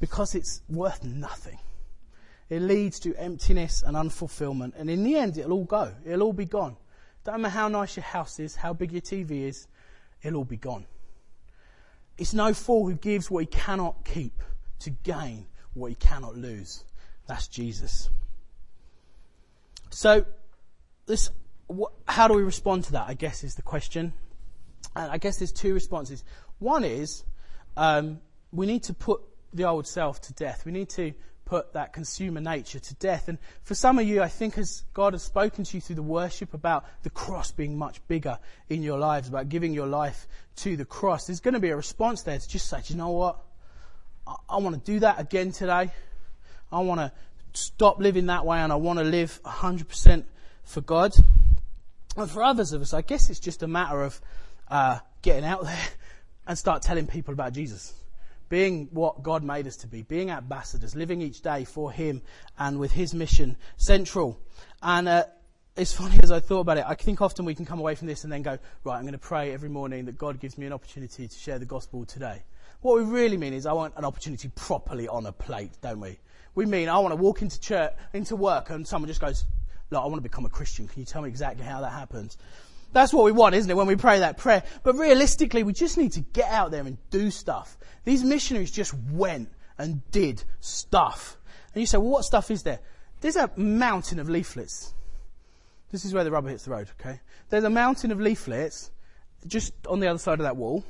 because 0.00 0.34
it's 0.34 0.62
worth 0.68 1.04
nothing. 1.04 1.58
It 2.48 2.62
leads 2.62 2.98
to 3.00 3.14
emptiness 3.16 3.82
and 3.86 3.96
unfulfillment, 3.96 4.72
and 4.76 4.88
in 4.88 5.04
the 5.04 5.16
end, 5.16 5.36
it'll 5.36 5.52
all 5.52 5.64
go. 5.64 5.92
It'll 6.04 6.22
all 6.22 6.32
be 6.32 6.46
gone. 6.46 6.76
Don't 7.24 7.42
matter 7.42 7.52
how 7.52 7.68
nice 7.68 7.96
your 7.96 8.04
house 8.04 8.40
is, 8.40 8.56
how 8.56 8.72
big 8.72 8.92
your 8.92 9.02
TV 9.02 9.42
is, 9.42 9.66
it'll 10.22 10.38
all 10.38 10.44
be 10.44 10.56
gone. 10.56 10.86
It's 12.16 12.32
no 12.32 12.54
fool 12.54 12.88
who 12.88 12.94
gives 12.94 13.30
what 13.30 13.40
he 13.40 13.46
cannot 13.46 14.04
keep 14.04 14.42
to 14.80 14.90
gain 14.90 15.46
what 15.74 15.88
he 15.88 15.94
cannot 15.94 16.36
lose. 16.36 16.84
That's 17.26 17.48
Jesus. 17.48 18.08
So, 19.90 20.24
this, 21.06 21.30
what, 21.66 21.92
how 22.06 22.28
do 22.28 22.34
we 22.34 22.42
respond 22.42 22.84
to 22.84 22.92
that? 22.92 23.06
I 23.08 23.14
guess 23.14 23.44
is 23.44 23.54
the 23.54 23.62
question. 23.62 24.12
And 24.96 25.10
I 25.10 25.18
guess 25.18 25.38
there's 25.38 25.52
two 25.52 25.74
responses. 25.74 26.24
One 26.58 26.84
is 26.84 27.24
um, 27.76 28.20
we 28.52 28.66
need 28.66 28.84
to 28.84 28.94
put 28.94 29.20
the 29.52 29.64
old 29.64 29.86
self 29.86 30.20
to 30.22 30.32
death. 30.32 30.64
We 30.64 30.72
need 30.72 30.88
to 30.90 31.12
put 31.48 31.72
that 31.72 31.94
consumer 31.94 32.40
nature 32.40 32.78
to 32.78 32.94
death. 32.96 33.28
And 33.28 33.38
for 33.62 33.74
some 33.74 33.98
of 33.98 34.06
you, 34.06 34.22
I 34.22 34.28
think 34.28 34.58
as 34.58 34.84
God 34.92 35.14
has 35.14 35.22
spoken 35.22 35.64
to 35.64 35.76
you 35.76 35.80
through 35.80 35.96
the 35.96 36.02
worship 36.02 36.52
about 36.52 36.84
the 37.04 37.10
cross 37.10 37.52
being 37.52 37.78
much 37.78 38.06
bigger 38.06 38.38
in 38.68 38.82
your 38.82 38.98
lives, 38.98 39.28
about 39.28 39.48
giving 39.48 39.72
your 39.72 39.86
life 39.86 40.28
to 40.56 40.76
the 40.76 40.84
cross, 40.84 41.26
there's 41.26 41.40
going 41.40 41.54
to 41.54 41.60
be 41.60 41.70
a 41.70 41.76
response 41.76 42.22
there 42.22 42.38
to 42.38 42.48
just 42.48 42.68
say, 42.68 42.82
you 42.88 42.96
know 42.96 43.10
what? 43.10 43.38
I, 44.26 44.34
I 44.50 44.56
want 44.58 44.84
to 44.84 44.92
do 44.92 45.00
that 45.00 45.18
again 45.18 45.52
today. 45.52 45.90
I 46.70 46.80
want 46.80 47.00
to 47.00 47.12
stop 47.54 47.98
living 47.98 48.26
that 48.26 48.44
way 48.44 48.58
and 48.58 48.70
I 48.70 48.76
want 48.76 48.98
to 48.98 49.04
live 49.04 49.40
100% 49.44 50.24
for 50.64 50.82
God. 50.82 51.12
And 52.14 52.30
for 52.30 52.42
others 52.42 52.74
of 52.74 52.82
us, 52.82 52.92
I 52.92 53.00
guess 53.00 53.30
it's 53.30 53.40
just 53.40 53.62
a 53.62 53.68
matter 53.68 54.02
of 54.02 54.20
uh, 54.70 54.98
getting 55.22 55.44
out 55.44 55.64
there 55.64 55.88
and 56.46 56.58
start 56.58 56.82
telling 56.82 57.06
people 57.06 57.32
about 57.32 57.54
Jesus 57.54 57.94
being 58.48 58.88
what 58.90 59.22
God 59.22 59.42
made 59.42 59.66
us 59.66 59.76
to 59.78 59.86
be, 59.86 60.02
being 60.02 60.30
ambassadors, 60.30 60.94
living 60.94 61.22
each 61.22 61.42
day 61.42 61.64
for 61.64 61.90
Him 61.90 62.22
and 62.58 62.78
with 62.78 62.92
His 62.92 63.14
mission 63.14 63.56
central. 63.76 64.40
And 64.82 65.08
uh, 65.08 65.24
it's 65.76 65.92
funny 65.92 66.18
as 66.22 66.32
I 66.32 66.40
thought 66.40 66.60
about 66.60 66.78
it, 66.78 66.84
I 66.86 66.94
think 66.94 67.22
often 67.22 67.44
we 67.44 67.54
can 67.54 67.64
come 67.64 67.78
away 67.78 67.94
from 67.94 68.08
this 68.08 68.24
and 68.24 68.32
then 68.32 68.42
go, 68.42 68.58
right, 68.84 68.96
I'm 68.96 69.02
going 69.02 69.12
to 69.12 69.18
pray 69.18 69.52
every 69.52 69.68
morning 69.68 70.06
that 70.06 70.18
God 70.18 70.40
gives 70.40 70.58
me 70.58 70.66
an 70.66 70.72
opportunity 70.72 71.28
to 71.28 71.38
share 71.38 71.58
the 71.58 71.66
gospel 71.66 72.04
today. 72.04 72.42
What 72.80 72.96
we 72.96 73.04
really 73.04 73.36
mean 73.36 73.54
is 73.54 73.66
I 73.66 73.72
want 73.72 73.94
an 73.96 74.04
opportunity 74.04 74.50
properly 74.54 75.08
on 75.08 75.26
a 75.26 75.32
plate, 75.32 75.72
don't 75.80 76.00
we? 76.00 76.18
We 76.54 76.66
mean 76.66 76.88
I 76.88 76.98
want 76.98 77.12
to 77.12 77.16
walk 77.16 77.42
into 77.42 77.60
church, 77.60 77.92
into 78.12 78.34
work 78.36 78.70
and 78.70 78.86
someone 78.86 79.08
just 79.08 79.20
goes, 79.20 79.44
look, 79.90 80.02
I 80.02 80.06
want 80.06 80.16
to 80.16 80.22
become 80.22 80.44
a 80.44 80.50
Christian. 80.50 80.88
Can 80.88 81.00
you 81.00 81.06
tell 81.06 81.22
me 81.22 81.28
exactly 81.28 81.64
how 81.64 81.80
that 81.80 81.92
happens? 81.92 82.36
That's 82.92 83.12
what 83.12 83.24
we 83.24 83.32
want, 83.32 83.54
isn't 83.54 83.70
it, 83.70 83.76
when 83.76 83.86
we 83.86 83.96
pray 83.96 84.20
that 84.20 84.38
prayer? 84.38 84.62
But 84.82 84.94
realistically, 84.96 85.62
we 85.62 85.72
just 85.72 85.98
need 85.98 86.12
to 86.12 86.20
get 86.20 86.50
out 86.50 86.70
there 86.70 86.80
and 86.80 86.96
do 87.10 87.30
stuff. 87.30 87.76
These 88.04 88.24
missionaries 88.24 88.70
just 88.70 88.94
went 89.12 89.50
and 89.76 90.02
did 90.10 90.42
stuff. 90.60 91.36
And 91.74 91.80
you 91.80 91.86
say, 91.86 91.98
well, 91.98 92.10
what 92.10 92.24
stuff 92.24 92.50
is 92.50 92.62
there? 92.62 92.80
There's 93.20 93.36
a 93.36 93.50
mountain 93.56 94.18
of 94.18 94.28
leaflets. 94.28 94.94
This 95.90 96.04
is 96.04 96.14
where 96.14 96.24
the 96.24 96.30
rubber 96.30 96.48
hits 96.48 96.64
the 96.64 96.70
road, 96.70 96.88
okay? 97.00 97.20
There's 97.50 97.64
a 97.64 97.70
mountain 97.70 98.10
of 98.10 98.20
leaflets 98.20 98.90
just 99.46 99.72
on 99.86 100.00
the 100.00 100.08
other 100.08 100.18
side 100.18 100.38
of 100.38 100.44
that 100.44 100.56
wall. 100.56 100.84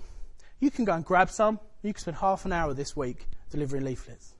You 0.61 0.71
can 0.71 0.85
go 0.85 0.93
and 0.93 1.05
grab 1.05 1.31
some. 1.31 1.61
You 1.83 1.93
can 1.93 2.01
spend 2.01 2.17
half 2.17 2.45
an 2.45 2.53
hour 2.53 2.75
this 2.75 2.97
week 2.97 3.27
delivering 3.51 3.85
leaflets. 3.85 4.35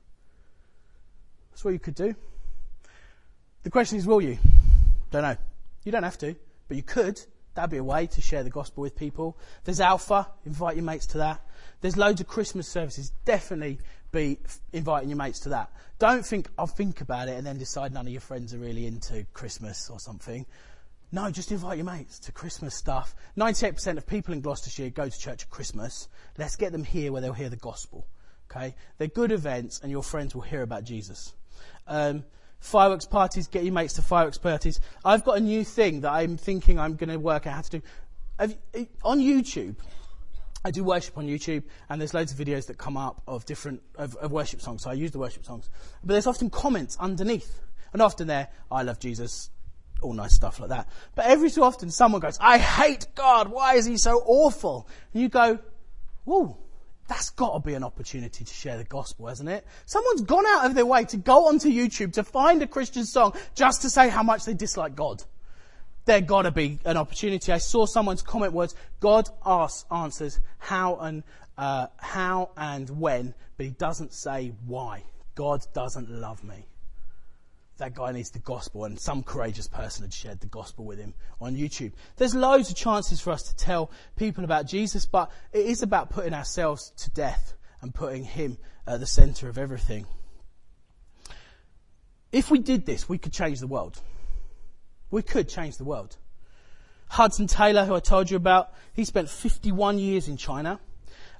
That's 1.51 1.65
what 1.65 1.73
you 1.73 1.79
could 1.79 1.95
do. 1.95 2.15
The 3.63 3.71
question 3.71 3.99
is, 3.99 4.07
will 4.07 4.21
you? 4.21 4.39
Don't 5.11 5.23
know. 5.23 5.37
You 5.85 5.93
don't 5.93 6.03
have 6.03 6.19
to, 6.19 6.35
but 6.67 6.77
you 6.77 6.83
could. 6.83 7.21
That'd 7.59 7.71
be 7.71 7.79
a 7.79 7.83
way 7.83 8.07
to 8.07 8.21
share 8.21 8.45
the 8.45 8.51
gospel 8.51 8.83
with 8.83 8.95
people. 8.95 9.37
There's 9.65 9.81
Alpha, 9.81 10.29
invite 10.47 10.77
your 10.77 10.85
mates 10.85 11.07
to 11.07 11.19
that. 11.19 11.41
There's 11.81 11.97
loads 11.97 12.21
of 12.21 12.29
Christmas 12.29 12.69
services. 12.69 13.11
Definitely 13.25 13.81
be 14.13 14.39
inviting 14.73 15.09
your 15.09 15.19
mates 15.19 15.41
to 15.41 15.49
that. 15.49 15.73
Don't 15.99 16.25
think, 16.25 16.49
I'll 16.57 16.69
think 16.69 17.01
about 17.01 17.27
it 17.27 17.33
and 17.33 17.45
then 17.45 17.59
decide 17.59 17.93
none 17.93 18.07
of 18.07 18.13
your 18.13 18.21
friends 18.21 18.55
are 18.55 18.59
really 18.59 18.87
into 18.87 19.27
Christmas 19.33 19.91
or 19.91 19.99
something. 19.99 20.47
No, 21.11 21.33
just 21.33 21.51
invite 21.51 21.79
your 21.79 21.87
mates 21.87 22.21
to 22.21 22.31
Christmas 22.31 22.77
stuff. 22.77 23.17
98% 23.37 23.97
of 23.97 24.07
people 24.07 24.35
in 24.35 24.41
Gloucestershire 24.41 24.91
go 24.91 25.09
to 25.09 25.19
church 25.19 25.43
at 25.43 25.51
Christmas. 25.51 26.07
Let's 26.39 26.55
get 26.55 26.71
them 26.71 26.85
here 26.85 27.11
where 27.11 27.21
they'll 27.21 27.33
hear 27.33 27.49
the 27.49 27.57
gospel. 27.57 28.07
Okay? 28.49 28.77
They're 28.99 29.09
good 29.09 29.33
events 29.33 29.81
and 29.83 29.91
your 29.91 30.05
friends 30.05 30.33
will 30.33 30.43
hear 30.43 30.63
about 30.63 30.85
Jesus. 30.85 31.35
Um, 31.89 32.23
fireworks 32.59 33.07
parties, 33.07 33.49
get 33.49 33.65
your 33.65 33.73
mates 33.73 33.95
to 33.95 34.03
fireworks 34.03 34.39
parties. 34.39 34.81
I've 35.05 35.25
got 35.25 35.39
a 35.39 35.41
new 35.41 35.65
thing 35.65 36.03
that 36.03 36.13
I'm 36.13 36.37
thinking 36.37 36.79
I'm 36.79 36.97
going 36.97 37.11
to 37.11 37.19
work 37.19 37.47
out 37.47 37.55
how 37.55 37.61
to 37.63 37.71
do. 37.71 37.83
Eh, 38.41 38.85
on 39.03 39.21
YouTube, 39.21 39.77
I 40.65 40.71
do 40.71 40.85
worship 40.85 41.17
on 41.17 41.27
YouTube, 41.27 41.63
and 41.89 42.01
there's 42.01 42.15
loads 42.15 42.33
of 42.33 42.39
videos 42.39 42.67
that 42.67 42.79
come 42.79 42.97
up 42.97 43.23
of 43.27 43.45
different 43.47 43.83
of, 43.97 44.17
of, 44.17 44.31
worship 44.33 44.61
songs. 44.61 44.83
So 44.83 44.91
I 44.91 44.95
use 44.95 45.13
the 45.13 45.19
worship 45.19 45.45
songs, 45.45 45.71
but 46.05 46.13
there's 46.13 46.27
often 46.27 46.51
comments 46.51 46.97
underneath, 46.99 47.61
and 47.93 48.03
often 48.03 48.27
there, 48.27 48.49
"I 48.71 48.83
love 48.83 48.99
Jesus," 48.99 49.51
all 50.03 50.13
nice 50.13 50.35
stuff 50.35 50.61
like 50.61 50.71
that. 50.71 50.89
But 51.15 51.27
every 51.27 51.51
so 51.51 51.63
often, 51.63 51.91
someone 51.91 52.21
goes, 52.21 52.39
"I 52.41 52.59
hate 52.59 53.07
God. 53.15 53.49
Why 53.49 53.75
is 53.75 53.87
He 53.87 53.97
so 53.97 54.23
awful?" 54.27 54.89
And 55.13 55.23
you 55.23 55.29
go, 55.29 55.59
"Whoa." 56.25 56.59
That's 57.09 57.31
got 57.31 57.55
to 57.55 57.61
be 57.61 57.75
an 57.75 57.83
opportunity 57.83 58.45
to 58.45 58.55
share 58.55 58.77
the 58.77 58.85
gospel, 58.85 59.27
hasn't 59.29 59.49
it? 59.49 59.67
Someone's 59.87 60.21
gone 60.21 60.45
out 60.47 60.67
of 60.67 60.75
their 60.75 60.85
way 60.85 61.07
to 61.07 61.17
go 61.17 61.49
onto 61.49 61.71
YouTube 61.71 62.13
to 62.13 62.23
find 62.23 62.63
a 62.63 62.67
Christian 62.67 63.07
song 63.07 63.35
just 63.55 63.83
to 63.83 63.91
say 63.91 64.11
how 64.11 64.23
much 64.23 64.45
they 64.45 64.53
dislike 64.53 64.95
God. 64.95 65.23
There 66.05 66.21
got 66.21 66.43
to 66.43 66.51
be 66.51 66.79
an 66.85 66.99
opportunity. 66.99 67.51
I 67.51 67.59
saw 67.59 67.87
someone's 67.87 68.23
comment 68.23 68.53
was, 68.53 68.75
God 69.01 69.29
asks, 69.45 69.87
answers 69.91 70.39
how 70.59 70.97
and, 70.97 71.23
uh, 71.57 71.87
how 71.97 72.51
and 72.57 72.89
when, 73.01 73.35
but 73.57 73.67
he 73.67 73.73
doesn't 73.73 74.13
say 74.13 74.53
why. 74.67 75.03
God 75.35 75.67
doesn't 75.73 76.11
love 76.11 76.45
me 76.45 76.67
that 77.79 77.95
guy 77.95 78.13
needs 78.13 78.31
the 78.31 78.39
gospel, 78.41 78.85
and 78.85 78.99
some 78.99 79.23
courageous 79.23 79.67
person 79.67 80.05
had 80.05 80.13
shared 80.13 80.41
the 80.41 80.47
gospel 80.47 80.85
with 80.85 80.99
him 80.99 81.15
on 81.41 81.57
YouTube. 81.57 81.93
There's 82.17 82.35
loads 82.35 82.71
of 82.71 82.77
chances 82.77 83.21
for 83.21 83.31
us 83.31 83.45
to 83.45 83.57
tell 83.57 83.91
people 84.17 84.45
about 84.45 84.67
Jesus, 84.67 85.07
but 85.07 85.31
it 85.53 85.67
is 85.67 85.83
about 85.83 86.11
putting 86.11 86.35
ourselves 86.35 86.93
to 86.99 87.11
death 87.11 87.55
and 87.81 87.95
putting 87.95 88.25
him 88.25 88.59
at 88.87 89.01
the 89.01 89.07
center 89.07 89.49
of 89.49 89.59
everything. 89.59 90.07
If 92.33 92.51
we 92.51 92.59
did 92.59 92.85
this, 92.85 93.09
we 93.09 93.19
could 93.19 93.33
change 93.33 93.61
the 93.61 93.67
world. 93.67 94.01
We 95.11 95.23
could 95.23 95.49
change 95.49 95.79
the 95.79 95.85
world. 95.85 96.17
Hudson 97.09 97.47
Taylor, 97.47 97.87
who 97.87 97.95
I 97.95 98.01
told 98.01 98.31
you 98.31 98.37
about, 98.37 98.73
he 98.93 99.05
spent 99.05 99.31
51 99.31 99.99
years 99.99 100.29
in 100.29 100.37
China. 100.37 100.79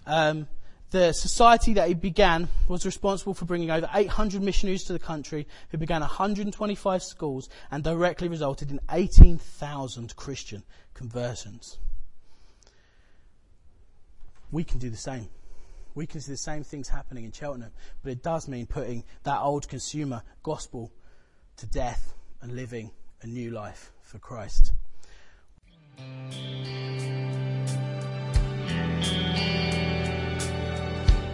Um, 0.07 0.49
the 0.91 1.13
society 1.13 1.75
that 1.75 1.89
he 1.89 1.95
began 1.95 2.49
was 2.67 2.87
responsible 2.87 3.35
for 3.35 3.45
bringing 3.45 3.71
over 3.71 3.89
800 3.93 4.43
missionaries 4.43 4.85
to 4.85 4.95
the 4.95 4.99
country 4.99 5.47
who 5.71 5.79
began 5.79 6.01
125 6.01 7.03
schools 7.03 7.49
and 7.71 7.85
directly 7.85 8.29
resulted 8.29 8.71
in 8.71 8.81
18,000 8.91 10.17
Christian 10.17 10.63
conversions. 10.95 11.79
We 14.51 14.65
can 14.65 14.79
do 14.79 14.89
the 14.89 14.97
same. 14.97 15.29
We 15.95 16.07
can 16.07 16.21
see 16.21 16.33
the 16.33 16.39
same 16.39 16.65
things 16.65 16.89
happening 16.89 17.25
in 17.25 17.33
Cheltenham, 17.33 17.73
but 18.03 18.13
it 18.13 18.23
does 18.23 18.49
mean 18.49 18.67
putting 18.67 19.05
that 19.25 19.41
old 19.41 19.69
consumer 19.69 20.23
gospel 20.43 20.91
to 21.59 21.67
death 21.67 22.15
and 22.41 22.55
living 22.55 22.93
a 23.23 23.27
new 23.27 23.51
life 23.51 23.93
for 24.01 24.19
Christ. 24.19 24.73